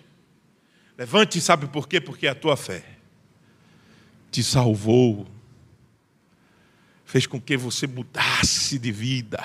Levante, 0.96 1.40
sabe 1.40 1.68
por 1.68 1.86
quê? 1.86 2.00
Porque 2.00 2.26
a 2.26 2.34
tua 2.34 2.56
fé 2.56 2.84
te 4.30 4.42
salvou, 4.42 5.26
fez 7.04 7.26
com 7.26 7.40
que 7.40 7.56
você 7.56 7.86
mudasse 7.86 8.78
de 8.78 8.90
vida. 8.90 9.42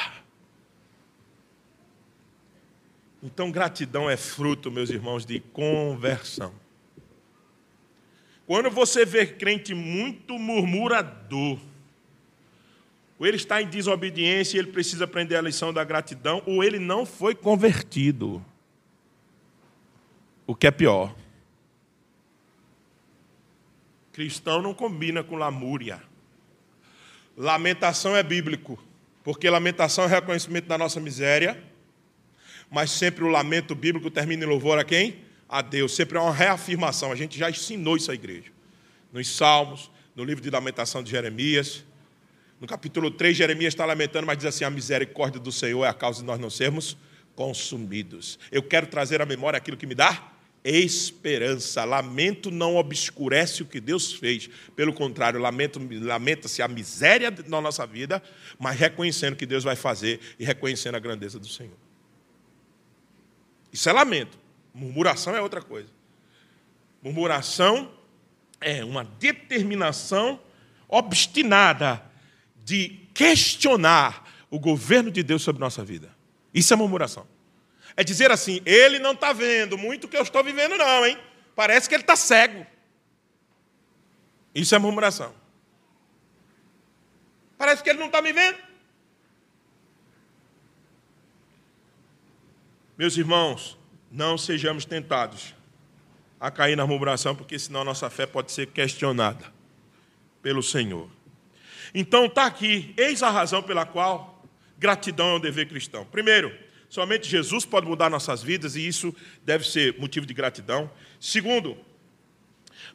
Então, 3.23 3.49
gratidão 3.49 4.09
é 4.09 4.17
fruto, 4.17 4.69
meus 4.69 4.89
irmãos, 4.89 5.25
de 5.25 5.39
conversão. 5.39 6.53
Quando 8.45 8.69
você 8.69 9.05
vê 9.05 9.25
crente 9.25 9.73
muito 9.73 10.37
murmurador, 10.37 11.57
ou 13.17 13.25
ele 13.25 13.37
está 13.37 13.61
em 13.61 13.67
desobediência 13.69 14.57
e 14.57 14.59
ele 14.59 14.73
precisa 14.73 15.05
aprender 15.05 15.37
a 15.37 15.41
lição 15.41 15.71
da 15.71 15.85
gratidão, 15.85 16.43
ou 16.45 16.61
ele 16.61 16.79
não 16.79 17.05
foi 17.05 17.33
convertido. 17.33 18.43
O 20.45 20.53
que 20.53 20.67
é 20.67 20.71
pior. 20.71 21.15
Cristão 24.11 24.61
não 24.61 24.73
combina 24.73 25.23
com 25.23 25.37
lamúria. 25.37 26.03
Lamentação 27.37 28.17
é 28.17 28.21
bíblico, 28.21 28.77
porque 29.23 29.49
lamentação 29.49 30.03
é 30.03 30.07
reconhecimento 30.07 30.67
da 30.67 30.77
nossa 30.77 30.99
miséria, 30.99 31.63
mas 32.73 32.89
sempre 32.89 33.23
o 33.23 33.27
lamento 33.27 33.75
bíblico 33.75 34.09
termina 34.09 34.43
em 34.43 34.47
louvor 34.47 34.79
a 34.79 34.83
quem? 34.83 35.17
A 35.47 35.61
Deus. 35.61 35.95
Sempre 35.95 36.17
é 36.17 36.19
uma 36.19 36.33
reafirmação. 36.33 37.11
A 37.11 37.15
gente 37.15 37.37
já 37.37 37.47
ensinou 37.47 37.95
isso 37.95 38.09
à 38.09 38.15
igreja. 38.15 38.51
Nos 39.11 39.29
Salmos, 39.29 39.91
no 40.15 40.23
livro 40.23 40.43
de 40.43 40.49
lamentação 40.49 41.03
de 41.03 41.11
Jeremias. 41.11 41.85
No 42.59 42.65
capítulo 42.65 43.11
3, 43.11 43.37
Jeremias 43.37 43.75
está 43.75 43.85
lamentando, 43.85 44.25
mas 44.25 44.37
diz 44.37 44.47
assim: 44.47 44.63
a 44.63 44.71
misericórdia 44.71 45.39
do 45.39 45.51
Senhor 45.51 45.85
é 45.85 45.87
a 45.87 45.93
causa 45.93 46.21
de 46.21 46.25
nós 46.25 46.39
não 46.39 46.49
sermos 46.49 46.97
consumidos. 47.35 48.39
Eu 48.51 48.63
quero 48.63 48.87
trazer 48.87 49.21
à 49.21 49.25
memória 49.25 49.57
aquilo 49.57 49.77
que 49.77 49.85
me 49.85 49.93
dá 49.93 50.31
esperança. 50.63 51.83
Lamento 51.83 52.49
não 52.49 52.75
obscurece 52.75 53.61
o 53.61 53.67
que 53.67 53.79
Deus 53.79 54.13
fez. 54.13 54.49
Pelo 54.75 54.93
contrário, 54.93 55.39
lamento, 55.39 55.79
lamenta-se 56.01 56.59
a 56.59 56.67
miséria 56.67 57.29
da 57.29 57.61
nossa 57.61 57.85
vida, 57.85 58.19
mas 58.57 58.79
reconhecendo 58.79 59.33
o 59.33 59.35
que 59.35 59.45
Deus 59.45 59.63
vai 59.63 59.75
fazer 59.75 60.19
e 60.39 60.43
reconhecendo 60.43 60.95
a 60.95 60.99
grandeza 60.99 61.37
do 61.37 61.47
Senhor. 61.47 61.82
Isso 63.73 63.89
é 63.89 63.91
lamento. 63.91 64.37
Murmuração 64.73 65.35
é 65.35 65.41
outra 65.41 65.61
coisa. 65.61 65.89
Murmuração 67.01 67.91
é 68.61 68.85
uma 68.85 69.03
determinação 69.03 70.39
obstinada 70.87 72.01
de 72.63 73.01
questionar 73.13 74.29
o 74.49 74.59
governo 74.59 75.11
de 75.11 75.23
Deus 75.23 75.41
sobre 75.41 75.59
nossa 75.59 75.83
vida. 75.83 76.15
Isso 76.53 76.71
é 76.71 76.77
murmuração. 76.77 77.27
É 77.97 78.03
dizer 78.03 78.31
assim: 78.31 78.61
ele 78.65 78.99
não 78.99 79.13
está 79.13 79.33
vendo 79.33 79.77
muito 79.77 80.05
o 80.05 80.07
que 80.07 80.15
eu 80.15 80.21
estou 80.21 80.43
vivendo, 80.43 80.77
não, 80.77 81.05
hein? 81.05 81.17
Parece 81.55 81.89
que 81.89 81.95
ele 81.95 82.03
está 82.03 82.15
cego. 82.15 82.65
Isso 84.53 84.73
é 84.75 84.77
murmuração. 84.77 85.33
Parece 87.57 87.83
que 87.83 87.89
ele 87.89 87.99
não 87.99 88.07
está 88.07 88.21
me 88.21 88.31
vendo. 88.31 88.57
Meus 92.97 93.17
irmãos, 93.17 93.77
não 94.11 94.37
sejamos 94.37 94.85
tentados 94.85 95.53
a 96.39 96.51
cair 96.51 96.75
na 96.75 96.85
murmuração, 96.85 97.35
porque 97.35 97.57
senão 97.57 97.81
a 97.81 97.85
nossa 97.85 98.09
fé 98.09 98.25
pode 98.25 98.51
ser 98.51 98.67
questionada 98.67 99.45
pelo 100.41 100.61
Senhor. 100.61 101.09
Então 101.93 102.25
está 102.25 102.45
aqui, 102.45 102.93
eis 102.97 103.23
a 103.23 103.29
razão 103.29 103.63
pela 103.63 103.85
qual 103.85 104.43
gratidão 104.77 105.29
é 105.29 105.35
um 105.35 105.39
dever 105.39 105.67
cristão. 105.67 106.05
Primeiro, 106.05 106.51
Somente 106.93 107.27
Jesus 107.27 107.65
pode 107.65 107.87
mudar 107.87 108.07
nossas 108.07 108.43
vidas 108.43 108.75
e 108.75 108.87
isso 108.87 109.15
deve 109.43 109.67
ser 109.67 109.99
motivo 109.99 110.27
de 110.27 110.33
gratidão. 110.35 110.91
Segundo, 111.19 111.75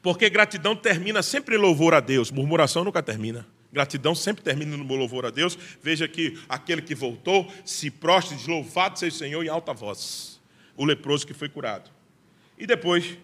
porque 0.01 0.31
gratidão 0.31 0.77
termina 0.77 1.21
sempre 1.21 1.57
em 1.57 1.59
louvor 1.59 1.93
a 1.93 1.99
Deus, 1.99 2.31
murmuração 2.31 2.85
nunca 2.85 3.03
termina. 3.03 3.45
Gratidão 3.73 4.15
sempre 4.15 4.43
termina 4.43 4.77
no 4.77 4.97
louvor 4.97 5.27
a 5.27 5.31
Deus. 5.31 5.59
Veja 5.83 6.09
que 6.09 6.39
aquele 6.49 6.81
que 6.81 6.95
voltou 6.95 7.53
se 7.65 7.91
prostra, 7.91 8.37
diz: 8.37 8.47
Louvado 8.47 8.99
seja 8.99 9.15
o 9.15 9.19
Senhor 9.19 9.45
em 9.45 9.49
alta 9.49 9.75
voz, 9.75 10.41
o 10.77 10.85
leproso 10.85 11.27
que 11.27 11.35
foi 11.35 11.49
curado. 11.49 11.91
E 12.57 12.67
depois, 12.67 13.19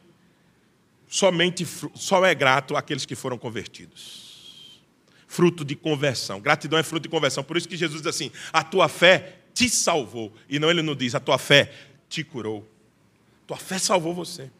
somente 1.08 1.66
só 1.94 2.24
é 2.24 2.34
grato 2.34 2.76
àqueles 2.76 3.06
que 3.06 3.14
foram 3.14 3.38
convertidos. 3.38 4.82
Fruto 5.26 5.64
de 5.64 5.74
conversão. 5.74 6.40
Gratidão 6.40 6.78
é 6.78 6.82
fruto 6.82 7.04
de 7.04 7.08
conversão. 7.08 7.42
Por 7.42 7.56
isso 7.56 7.68
que 7.68 7.76
Jesus 7.76 8.02
diz 8.02 8.14
assim: 8.14 8.30
a 8.52 8.62
tua 8.62 8.88
fé 8.88 9.38
te 9.54 9.68
salvou. 9.70 10.32
E 10.48 10.58
não 10.58 10.70
ele 10.70 10.82
não 10.82 10.94
diz, 10.94 11.14
a 11.14 11.20
tua 11.20 11.38
fé 11.38 11.72
te 12.08 12.22
curou. 12.22 12.68
Tua 13.46 13.56
fé 13.56 13.78
salvou 13.78 14.14
você. 14.14 14.50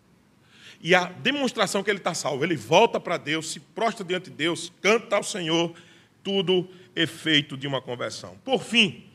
E 0.84 0.94
a 0.94 1.06
demonstração 1.06 1.82
que 1.82 1.90
ele 1.90 1.98
está 1.98 2.12
salvo, 2.12 2.44
ele 2.44 2.56
volta 2.56 3.00
para 3.00 3.16
Deus, 3.16 3.50
se 3.50 3.58
prostra 3.58 4.04
diante 4.04 4.28
de 4.28 4.36
Deus, 4.36 4.70
canta 4.82 5.16
ao 5.16 5.22
Senhor, 5.22 5.74
tudo 6.22 6.68
efeito 6.94 7.56
de 7.56 7.66
uma 7.66 7.80
conversão. 7.80 8.36
Por 8.44 8.62
fim, 8.62 9.06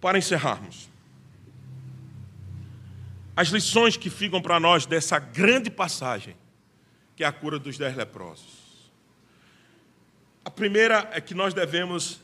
para 0.00 0.18
encerrarmos, 0.18 0.88
as 3.36 3.46
lições 3.48 3.96
que 3.96 4.10
ficam 4.10 4.42
para 4.42 4.58
nós 4.58 4.86
dessa 4.86 5.20
grande 5.20 5.70
passagem, 5.70 6.36
que 7.14 7.22
é 7.22 7.26
a 7.28 7.32
cura 7.32 7.60
dos 7.60 7.78
dez 7.78 7.94
leprosos. 7.94 8.90
A 10.44 10.50
primeira 10.50 11.08
é 11.12 11.20
que 11.20 11.32
nós 11.32 11.54
devemos 11.54 12.20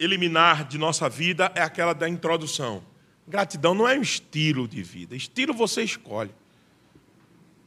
eliminar 0.00 0.66
de 0.66 0.78
nossa 0.78 1.10
vida 1.10 1.52
é 1.54 1.60
aquela 1.60 1.92
da 1.92 2.08
introdução. 2.08 2.82
Gratidão 3.28 3.74
não 3.74 3.86
é 3.86 3.98
um 3.98 4.02
estilo 4.02 4.66
de 4.66 4.82
vida, 4.82 5.14
estilo 5.14 5.52
você 5.52 5.82
escolhe. 5.82 6.34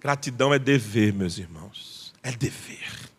Gratidão 0.06 0.54
é 0.54 0.60
dever, 0.60 1.12
meus 1.12 1.40
irmãos, 1.40 2.14
é 2.22 2.32
dever. 2.32 3.10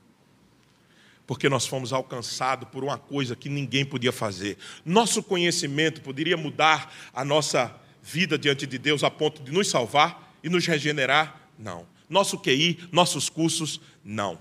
Porque 1.26 1.48
nós 1.48 1.66
fomos 1.66 1.92
alcançados 1.92 2.68
por 2.68 2.84
uma 2.84 2.96
coisa 2.96 3.34
que 3.34 3.48
ninguém 3.48 3.84
podia 3.84 4.12
fazer. 4.12 4.56
Nosso 4.84 5.20
conhecimento 5.20 6.00
poderia 6.00 6.36
mudar 6.36 6.94
a 7.12 7.24
nossa 7.24 7.74
vida 8.00 8.38
diante 8.38 8.68
de 8.68 8.78
Deus 8.78 9.02
a 9.02 9.10
ponto 9.10 9.42
de 9.42 9.50
nos 9.50 9.68
salvar 9.68 10.32
e 10.44 10.48
nos 10.48 10.64
regenerar? 10.64 11.50
Não. 11.58 11.84
Nosso 12.08 12.38
QI, 12.38 12.78
nossos 12.92 13.28
cursos, 13.28 13.80
não. 14.04 14.38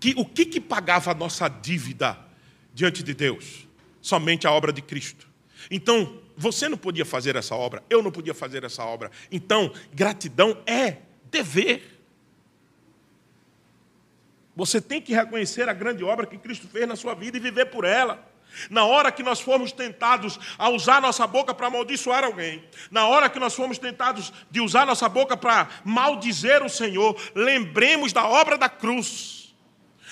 Que, 0.00 0.14
o 0.16 0.24
que, 0.24 0.44
que 0.44 0.60
pagava 0.60 1.12
a 1.12 1.14
nossa 1.14 1.46
dívida 1.46 2.18
diante 2.74 3.04
de 3.04 3.14
Deus? 3.14 3.68
Somente 4.02 4.48
a 4.48 4.50
obra 4.50 4.72
de 4.72 4.82
Cristo. 4.82 5.28
Então, 5.70 6.20
você 6.36 6.68
não 6.68 6.76
podia 6.76 7.04
fazer 7.04 7.36
essa 7.36 7.54
obra, 7.54 7.84
eu 7.88 8.02
não 8.02 8.10
podia 8.10 8.34
fazer 8.34 8.64
essa 8.64 8.84
obra. 8.84 9.12
Então, 9.30 9.72
gratidão 9.92 10.60
é 10.66 11.03
dever. 11.34 12.00
Você 14.56 14.80
tem 14.80 15.00
que 15.00 15.12
reconhecer 15.12 15.68
a 15.68 15.72
grande 15.72 16.04
obra 16.04 16.26
que 16.26 16.38
Cristo 16.38 16.68
fez 16.68 16.86
na 16.86 16.94
sua 16.94 17.14
vida 17.14 17.36
e 17.36 17.40
viver 17.40 17.66
por 17.66 17.84
ela. 17.84 18.24
Na 18.70 18.84
hora 18.84 19.10
que 19.10 19.22
nós 19.22 19.40
formos 19.40 19.72
tentados 19.72 20.38
a 20.56 20.68
usar 20.68 21.02
nossa 21.02 21.26
boca 21.26 21.52
para 21.52 21.66
amaldiçoar 21.66 22.22
alguém, 22.22 22.64
na 22.88 23.08
hora 23.08 23.28
que 23.28 23.40
nós 23.40 23.52
formos 23.52 23.78
tentados 23.78 24.32
de 24.48 24.60
usar 24.60 24.86
nossa 24.86 25.08
boca 25.08 25.36
para 25.36 25.68
maldizer 25.84 26.62
o 26.62 26.68
Senhor, 26.68 27.20
lembremos 27.34 28.12
da 28.12 28.28
obra 28.28 28.56
da 28.56 28.68
cruz. 28.68 29.43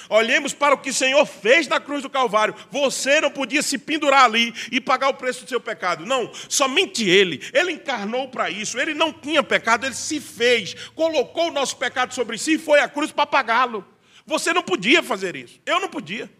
Olhemos 0.08 0.52
para 0.52 0.74
o 0.74 0.78
que 0.78 0.90
o 0.90 0.94
Senhor 0.94 1.24
fez 1.26 1.66
na 1.66 1.80
cruz 1.80 2.02
do 2.02 2.10
Calvário. 2.10 2.54
Você 2.70 3.20
não 3.20 3.30
podia 3.30 3.62
se 3.62 3.78
pendurar 3.78 4.24
ali 4.24 4.54
e 4.70 4.80
pagar 4.80 5.08
o 5.08 5.14
preço 5.14 5.44
do 5.44 5.48
seu 5.48 5.60
pecado. 5.60 6.06
Não, 6.06 6.30
somente 6.48 7.08
Ele. 7.08 7.42
Ele 7.52 7.72
encarnou 7.72 8.28
para 8.28 8.50
isso. 8.50 8.78
Ele 8.78 8.94
não 8.94 9.12
tinha 9.12 9.42
pecado, 9.42 9.86
ele 9.86 9.94
se 9.94 10.20
fez, 10.20 10.74
colocou 10.94 11.48
o 11.48 11.52
nosso 11.52 11.76
pecado 11.76 12.14
sobre 12.14 12.38
si 12.38 12.54
e 12.54 12.58
foi 12.58 12.80
à 12.80 12.88
cruz 12.88 13.12
para 13.12 13.26
pagá-lo. 13.26 13.86
Você 14.26 14.52
não 14.52 14.62
podia 14.62 15.02
fazer 15.02 15.36
isso. 15.36 15.60
Eu 15.66 15.80
não 15.80 15.88
podia. 15.88 16.30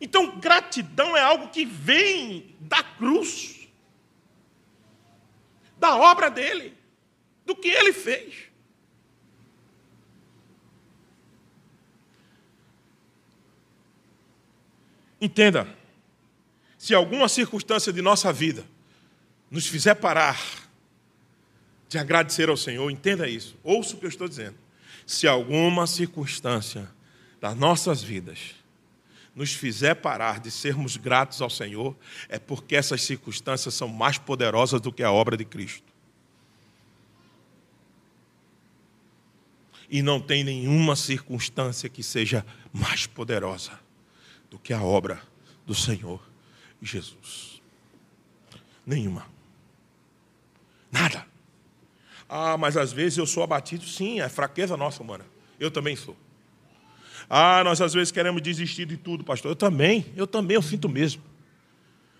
Então, 0.00 0.38
gratidão 0.38 1.16
é 1.16 1.20
algo 1.20 1.48
que 1.48 1.64
vem 1.64 2.54
da 2.60 2.82
cruz, 2.82 3.68
da 5.78 5.96
obra 5.96 6.30
dele, 6.30 6.76
do 7.46 7.54
que 7.54 7.68
ele 7.68 7.92
fez. 7.92 8.34
Entenda, 15.24 15.66
se 16.76 16.94
alguma 16.94 17.30
circunstância 17.30 17.90
de 17.90 18.02
nossa 18.02 18.30
vida 18.30 18.62
nos 19.50 19.66
fizer 19.66 19.94
parar 19.94 20.38
de 21.88 21.96
agradecer 21.96 22.50
ao 22.50 22.58
Senhor, 22.58 22.90
entenda 22.90 23.26
isso, 23.26 23.56
ouça 23.62 23.94
o 23.94 23.98
que 23.98 24.04
eu 24.04 24.10
estou 24.10 24.28
dizendo. 24.28 24.56
Se 25.06 25.26
alguma 25.26 25.86
circunstância 25.86 26.90
das 27.40 27.56
nossas 27.56 28.02
vidas 28.02 28.54
nos 29.34 29.54
fizer 29.54 29.94
parar 29.94 30.40
de 30.40 30.50
sermos 30.50 30.98
gratos 30.98 31.40
ao 31.40 31.48
Senhor, 31.48 31.96
é 32.28 32.38
porque 32.38 32.76
essas 32.76 33.02
circunstâncias 33.02 33.72
são 33.72 33.88
mais 33.88 34.18
poderosas 34.18 34.78
do 34.78 34.92
que 34.92 35.02
a 35.02 35.10
obra 35.10 35.38
de 35.38 35.46
Cristo. 35.46 35.90
E 39.88 40.02
não 40.02 40.20
tem 40.20 40.44
nenhuma 40.44 40.94
circunstância 40.94 41.88
que 41.88 42.02
seja 42.02 42.44
mais 42.70 43.06
poderosa 43.06 43.83
do 44.54 44.58
que 44.60 44.72
a 44.72 44.80
obra 44.80 45.20
do 45.66 45.74
Senhor 45.74 46.22
Jesus. 46.80 47.60
Nenhuma. 48.86 49.26
Nada. 50.92 51.26
Ah, 52.28 52.56
mas 52.56 52.76
às 52.76 52.92
vezes 52.92 53.18
eu 53.18 53.26
sou 53.26 53.42
abatido. 53.42 53.84
Sim, 53.84 54.20
é 54.20 54.28
fraqueza 54.28 54.76
nossa, 54.76 55.02
humana. 55.02 55.26
Eu 55.58 55.72
também 55.72 55.96
sou. 55.96 56.16
Ah, 57.28 57.64
nós 57.64 57.80
às 57.80 57.92
vezes 57.92 58.12
queremos 58.12 58.40
desistir 58.42 58.86
de 58.86 58.96
tudo, 58.96 59.24
pastor. 59.24 59.50
Eu 59.50 59.56
também, 59.56 60.06
eu 60.14 60.26
também, 60.26 60.54
eu 60.54 60.62
sinto 60.62 60.88
mesmo. 60.88 61.24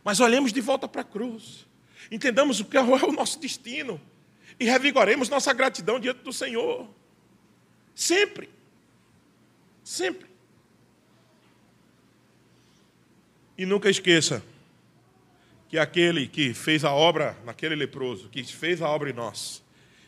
Mas 0.03 0.19
olhemos 0.19 0.53
de 0.53 0.61
volta 0.61 0.89
para 0.89 1.03
a 1.03 1.05
cruz. 1.05 1.65
Entendamos 2.11 2.59
o 2.59 2.65
que 2.65 2.77
é 2.77 2.81
o 2.81 3.13
nosso 3.13 3.39
destino. 3.39 4.01
E 4.59 4.65
revigoremos 4.65 5.29
nossa 5.29 5.53
gratidão 5.53 6.01
diante 6.01 6.25
do 6.25 6.33
Senhor. 6.33 6.89
Sempre. 7.95 8.51
Sempre. 9.85 10.34
E 13.57 13.65
nunca 13.65 13.89
esqueça 13.89 14.43
que 15.69 15.79
aquele 15.79 16.27
que 16.27 16.55
fez 16.55 16.85
a 16.85 16.93
obra 16.93 17.37
naquele 17.45 17.75
leproso, 17.75 18.29
que 18.29 18.43
fez 18.45 18.83
a 18.83 18.89
obra 18.89 19.11
em 19.11 19.13
nós, 19.13 19.63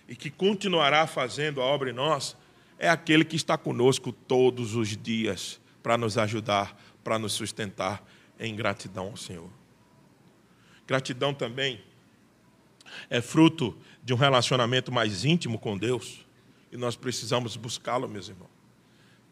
e 0.09 0.15
que 0.15 0.31
continuará 0.31 1.07
fazendo 1.07 1.61
a 1.61 1.65
obra 1.65 1.91
em 1.91 1.93
nós, 1.93 2.37
é 2.79 2.89
aquele 2.89 3.25
que 3.25 3.37
está 3.37 3.57
conosco 3.57 4.13
todos 4.13 4.75
os 4.75 4.97
dias 4.97 5.61
para 5.83 5.97
nos 5.97 6.19
ajudar, 6.19 6.77
para 7.03 7.19
nos 7.19 7.33
sustentar 7.33 8.05
em 8.39 8.55
gratidão 8.55 9.07
ao 9.07 9.17
Senhor. 9.17 9.51
Gratidão 10.87 11.35
também 11.35 11.81
é 13.11 13.21
fruto 13.21 13.77
de 14.03 14.13
um 14.15 14.17
relacionamento 14.17 14.93
mais 14.93 15.25
íntimo 15.25 15.59
com 15.59 15.77
Deus 15.77 16.25
e 16.71 16.77
nós 16.77 16.95
precisamos 16.95 17.57
buscá-lo, 17.57 18.09
meus 18.09 18.29
irmãos. 18.29 18.56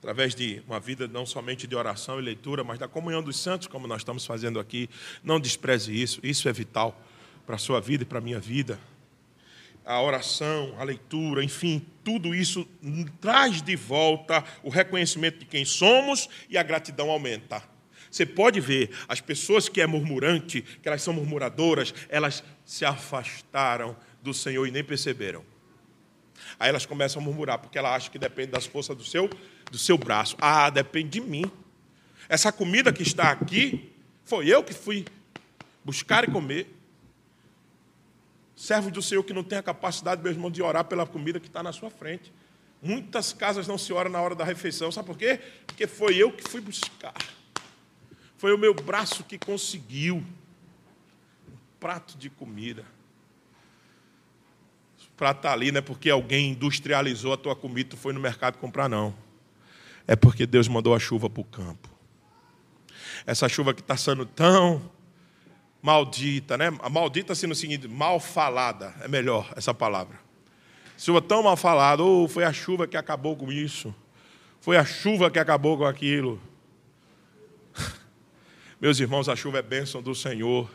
Através 0.05 0.35
de 0.35 0.63
uma 0.67 0.79
vida 0.79 1.09
não 1.09 1.25
somente 1.25 1.67
de 1.67 1.75
oração 1.75 2.19
e 2.19 2.23
leitura, 2.23 2.63
mas 2.63 2.79
da 2.79 2.87
comunhão 2.87 3.23
dos 3.23 3.39
santos, 3.41 3.67
como 3.67 3.87
nós 3.87 4.03
estamos 4.03 4.27
fazendo 4.27 4.61
aqui. 4.61 4.87
Não 5.23 5.41
despreze 5.41 5.99
isso, 5.99 6.21
isso 6.23 6.47
é 6.47 6.53
vital 6.53 6.95
para 7.47 7.55
a 7.55 7.59
sua 7.59 7.81
vida 7.81 8.03
e 8.03 8.07
para 8.07 8.19
a 8.19 8.21
minha 8.21 8.39
vida 8.39 8.79
a 9.87 10.01
oração, 10.01 10.75
a 10.79 10.85
leitura, 10.85 11.45
enfim, 11.45 11.85
tudo 12.03 12.35
isso 12.35 12.67
traz 13.21 13.61
de 13.61 13.77
volta 13.77 14.43
o 14.63 14.71
reconhecimento 14.71 15.41
de 15.41 15.45
quem 15.45 15.65
somos 15.65 16.29
e 16.49 16.57
a 16.57 16.63
gratidão 16.63 17.11
aumenta. 17.11 17.63
Você 18.11 18.25
pode 18.25 18.61
ver, 18.61 18.91
as 19.09 19.21
pessoas 19.21 19.69
que 19.69 19.81
é 19.81 19.87
murmurante, 19.87 20.63
que 20.63 20.89
elas 20.89 21.03
são 21.03 21.13
murmuradoras, 21.13 21.93
elas 22.09 22.43
se 22.65 22.85
afastaram 22.85 23.95
do 24.23 24.33
Senhor 24.33 24.67
e 24.67 24.71
nem 24.71 24.83
perceberam. 24.83 25.45
Aí 26.59 26.69
elas 26.69 26.87
começam 26.87 27.21
a 27.21 27.25
murmurar, 27.25 27.59
porque 27.59 27.77
ela 27.77 27.95
acha 27.95 28.11
que 28.11 28.19
depende 28.19 28.53
das 28.53 28.67
forças 28.67 28.97
do 28.97 29.05
seu, 29.05 29.29
do 29.71 29.79
seu 29.79 29.99
braço. 29.99 30.37
Ah, 30.41 30.71
depende 30.71 31.11
de 31.11 31.21
mim. 31.21 31.45
Essa 32.29 32.51
comida 32.51 32.93
que 32.93 33.03
está 33.03 33.31
aqui, 33.31 33.93
foi 34.25 34.49
eu 34.49 34.65
que 34.65 34.73
fui 34.73 35.05
buscar 35.85 36.25
e 36.25 36.31
comer. 36.31 36.75
Servos 38.57 38.93
do 38.93 39.03
Senhor 39.03 39.23
que 39.23 39.33
não 39.33 39.45
tem 39.45 39.59
a 39.59 39.63
capacidade, 39.63 40.23
meu 40.23 40.33
irmão, 40.33 40.51
de 40.51 40.63
orar 40.63 40.85
pela 40.85 41.07
comida 41.07 41.39
que 41.39 41.47
está 41.47 41.63
na 41.63 41.73
sua 41.73 41.91
frente. 41.91 42.33
Muitas 42.81 43.33
casas 43.33 43.67
não 43.67 43.79
se 43.79 43.93
oram 43.93 44.11
na 44.11 44.21
hora 44.21 44.35
da 44.35 44.45
refeição. 44.45 44.91
Sabe 44.93 45.07
por 45.07 45.17
quê? 45.17 45.41
Porque 45.67 45.87
foi 45.87 46.17
eu 46.17 46.31
que 46.33 46.49
fui 46.49 46.61
buscar. 46.61 47.15
Foi 48.37 48.55
o 48.55 48.59
meu 48.59 48.75
braço 48.75 49.25
que 49.25 49.39
conseguiu 49.39 50.17
um 50.17 50.25
prato 51.81 52.17
de 52.17 52.31
comida. 52.31 52.85
O 55.09 55.17
prato 55.17 55.39
está 55.39 55.53
ali, 55.53 55.71
não 55.71 55.79
é 55.79 55.83
porque 55.83 56.11
alguém 56.11 56.51
industrializou 56.51 57.33
a 57.33 57.37
tua 57.37 57.55
comida 57.55 57.91
tu 57.91 57.97
foi 57.97 58.13
no 58.13 58.21
mercado 58.21 58.59
comprar, 58.59 58.89
não. 58.89 59.15
É 60.07 60.15
porque 60.15 60.47
Deus 60.47 60.69
mandou 60.69 60.95
a 60.95 60.99
chuva 60.99 61.31
para 61.31 61.41
o 61.41 61.45
campo. 61.45 61.89
Essa 63.27 63.49
chuva 63.49 63.73
que 63.73 63.81
está 63.81 63.97
sendo 63.97 64.27
tão 64.27 64.91
maldita, 65.83 66.57
né? 66.57 66.71
Maldita 66.91 67.35
sendo 67.35 67.53
o 67.53 67.55
seguinte, 67.55 67.89
mal 67.89 68.21
falada, 68.21 68.95
é 69.01 69.09
melhor 69.09 69.53
essa 69.57 69.73
palavra. 69.73 70.19
Chuva 70.97 71.21
tão 71.21 71.43
mal 71.43 71.57
falada, 71.57 72.03
oh, 72.03 72.29
foi 72.29 72.45
a 72.45 72.53
chuva 72.53 72.87
que 72.87 72.97
acabou 72.97 73.37
com 73.37 73.51
isso. 73.51 73.95
Foi 74.61 74.77
a 74.77 74.85
chuva 74.85 75.31
que 75.31 75.39
acabou 75.39 75.77
com 75.77 75.85
aquilo. 75.85 76.41
Meus 78.81 79.01
irmãos, 79.01 79.29
a 79.29 79.37
chuva 79.37 79.59
é 79.59 79.63
bênção 79.63 80.03
do 80.03 80.15
Senhor. 80.15 80.71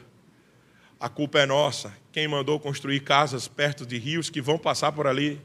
A 0.99 1.07
culpa 1.07 1.39
é 1.39 1.45
nossa. 1.45 1.93
Quem 2.11 2.27
mandou 2.27 2.59
construir 2.59 2.99
casas 2.99 3.47
perto 3.47 3.85
de 3.85 3.97
rios 3.97 4.29
que 4.29 4.41
vão 4.41 4.57
passar 4.57 4.91
por 4.91 5.07
ali? 5.07 5.41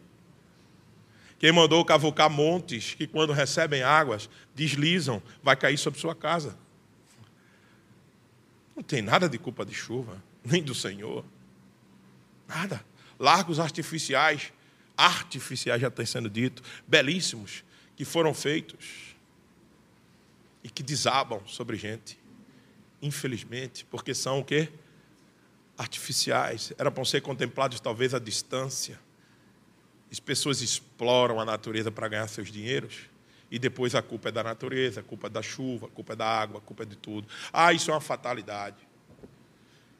Quem 1.45 1.53
mandou 1.53 1.85
cavucar 1.85 2.31
montes 2.31 2.95
que, 2.95 3.07
quando 3.07 3.35
recebem 3.35 3.83
águas, 3.83 4.31
deslizam, 4.55 5.23
vai 5.43 5.55
cair 5.55 5.77
sobre 5.77 6.01
sua 6.01 6.15
casa? 6.15 6.57
Não 8.75 8.83
tem 8.83 9.03
nada 9.03 9.29
de 9.29 9.37
culpa 9.37 9.63
de 9.63 9.75
chuva, 9.75 10.25
nem 10.43 10.63
do 10.63 10.75
Senhor. 10.75 11.23
Nada. 12.49 12.83
Largos 13.19 13.61
artificiais, 13.61 14.55
artificiais 14.97 15.83
já 15.83 15.89
está 15.89 16.07
sendo 16.07 16.31
dito, 16.31 16.63
belíssimos, 16.89 17.63
que 17.95 18.07
foram 18.07 18.33
feitos 18.33 19.15
e 20.63 20.71
que 20.71 20.83
desabam 20.83 21.47
sobre 21.47 21.77
gente. 21.77 22.19
Infelizmente, 23.03 23.85
porque 23.91 24.15
são 24.15 24.39
o 24.39 24.45
quê? 24.47 24.71
Artificiais. 25.77 26.73
Era 26.79 26.91
para 26.91 27.05
ser 27.05 27.21
contemplados 27.21 27.81
talvez 27.81 28.15
à 28.15 28.19
distância. 28.19 28.99
As 30.15 30.21
pessoas 30.21 30.63
exploram 30.63 31.41
a 31.41 31.45
natureza 31.45 31.91
para 31.91 32.07
ganhar 32.07 32.29
seus 32.29 32.53
dinheiros. 32.53 33.11
E 33.51 33.59
depois 33.59 33.97
a 33.97 34.01
culpa 34.01 34.29
é 34.29 34.33
da 34.33 34.45
natureza, 34.45 35.01
a 35.01 35.03
culpa 35.03 35.27
é 35.27 35.31
da 35.31 35.43
chuva, 35.43 35.87
a 35.87 35.89
culpa 35.91 36.13
é 36.13 36.17
da 36.17 36.25
água, 36.25 36.59
a 36.59 36.61
culpa 36.61 36.85
é 36.85 36.87
de 36.87 36.95
tudo. 36.95 37.27
Ah, 37.53 37.73
isso 37.73 37.91
é 37.91 37.95
uma 37.95 38.01
fatalidade. 38.01 38.77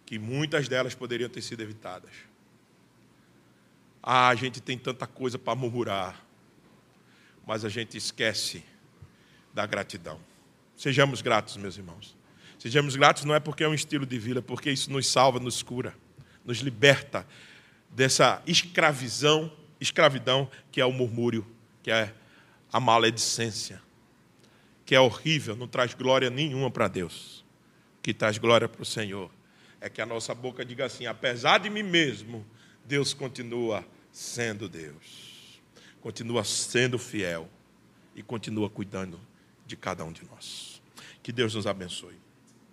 Que 0.07 0.17
muitas 0.17 0.69
delas 0.69 0.95
poderiam 0.95 1.29
ter 1.29 1.43
sido 1.43 1.63
evitadas. 1.63 2.13
Ah, 4.01 4.29
a 4.29 4.37
gente 4.37 4.61
tem 4.61 4.79
tanta 4.79 5.05
coisa 5.05 5.37
para 5.37 5.57
murmurar, 5.57 6.25
mas 7.45 7.65
a 7.65 7.69
gente 7.69 7.99
esquece 7.99 8.63
da 9.53 9.67
gratidão. 9.67 10.21
Sejamos 10.77 11.23
gratos, 11.23 11.57
meus 11.57 11.77
irmãos. 11.77 12.17
Sejamos 12.57 12.95
gratos 12.95 13.25
não 13.25 13.35
é 13.35 13.41
porque 13.41 13.65
é 13.65 13.69
um 13.69 13.75
estilo 13.75 14.07
de 14.07 14.21
vida, 14.21 14.39
é 14.39 14.43
porque 14.43 14.71
isso 14.71 14.93
nos 14.93 15.09
salva, 15.09 15.41
nos 15.41 15.61
cura, 15.61 15.93
nos 16.45 16.59
liberta 16.59 17.27
dessa 17.91 18.41
escravidão, 18.47 19.51
escravidão 19.85 20.51
que 20.73 20.81
é 20.81 20.85
o 20.85 20.93
murmúrio, 20.93 21.47
que 21.83 21.91
é 21.91 22.13
a 22.73 22.81
maledicência, 22.81 23.81
que 24.85 24.95
é 24.95 25.01
horrível, 25.01 25.55
não 25.55 25.69
traz 25.69 25.95
glória 25.95 26.29
nenhuma 26.29 26.71
para 26.71 26.89
Deus. 26.89 27.45
Que 28.03 28.13
traz 28.13 28.37
glória 28.37 28.69
para 28.69 28.83
o 28.83 28.85
Senhor 28.85 29.31
é 29.81 29.89
que 29.89 30.01
a 30.01 30.07
nossa 30.07 30.35
boca 30.35 30.65
diga 30.65 30.87
assim: 30.87 31.07
apesar 31.07 31.59
de 31.59 31.71
mim 31.71 31.83
mesmo, 31.83 32.45
Deus 32.85 33.13
continua 33.15 33.87
sendo 34.11 34.69
Deus, 34.69 35.61
continua 36.01 36.43
sendo 36.43 36.99
fiel 36.99 37.49
e 38.15 38.23
continua 38.23 38.69
cuidando 38.71 39.21
de 39.67 39.77
cada 39.77 40.05
um 40.05 40.13
de 40.13 40.25
nós. 40.25 40.83
Que 41.23 41.33
Deus 41.33 41.55
nos 41.55 41.67
abençoe. 41.67 42.24